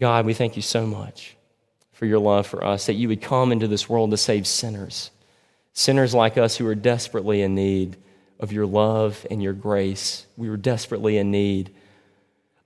God, 0.00 0.26
we 0.26 0.34
thank 0.34 0.56
you 0.56 0.62
so 0.62 0.86
much 0.86 1.36
for 1.92 2.06
your 2.06 2.18
love 2.18 2.46
for 2.46 2.64
us, 2.64 2.86
that 2.86 2.94
you 2.94 3.08
would 3.08 3.20
come 3.20 3.52
into 3.52 3.68
this 3.68 3.88
world 3.88 4.10
to 4.10 4.16
save 4.16 4.46
sinners, 4.46 5.10
sinners 5.74 6.14
like 6.14 6.38
us 6.38 6.56
who 6.56 6.66
are 6.66 6.74
desperately 6.74 7.42
in 7.42 7.54
need 7.54 7.98
of 8.38 8.52
your 8.52 8.64
love 8.66 9.26
and 9.30 9.42
your 9.42 9.52
grace. 9.52 10.26
We 10.38 10.48
were 10.48 10.56
desperately 10.56 11.18
in 11.18 11.30
need 11.30 11.74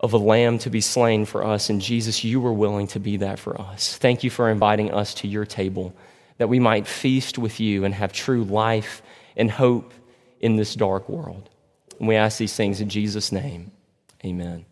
of 0.04 0.12
a 0.12 0.18
lamb 0.18 0.58
to 0.58 0.68
be 0.68 0.82
slain 0.82 1.24
for 1.24 1.42
us, 1.42 1.70
and 1.70 1.80
Jesus, 1.80 2.22
you 2.22 2.38
were 2.38 2.52
willing 2.52 2.86
to 2.88 3.00
be 3.00 3.16
that 3.16 3.38
for 3.38 3.58
us. 3.58 3.96
Thank 3.96 4.22
you 4.22 4.28
for 4.28 4.50
inviting 4.50 4.92
us 4.92 5.14
to 5.14 5.28
your 5.28 5.46
table 5.46 5.94
that 6.36 6.48
we 6.48 6.60
might 6.60 6.86
feast 6.86 7.38
with 7.38 7.58
you 7.58 7.84
and 7.84 7.94
have 7.94 8.12
true 8.12 8.44
life 8.44 9.00
and 9.34 9.50
hope 9.50 9.94
in 10.40 10.56
this 10.56 10.74
dark 10.74 11.08
world. 11.08 11.48
And 11.98 12.06
we 12.06 12.16
ask 12.16 12.36
these 12.36 12.54
things 12.54 12.82
in 12.82 12.90
Jesus' 12.90 13.32
name. 13.32 13.72
Amen. 14.22 14.66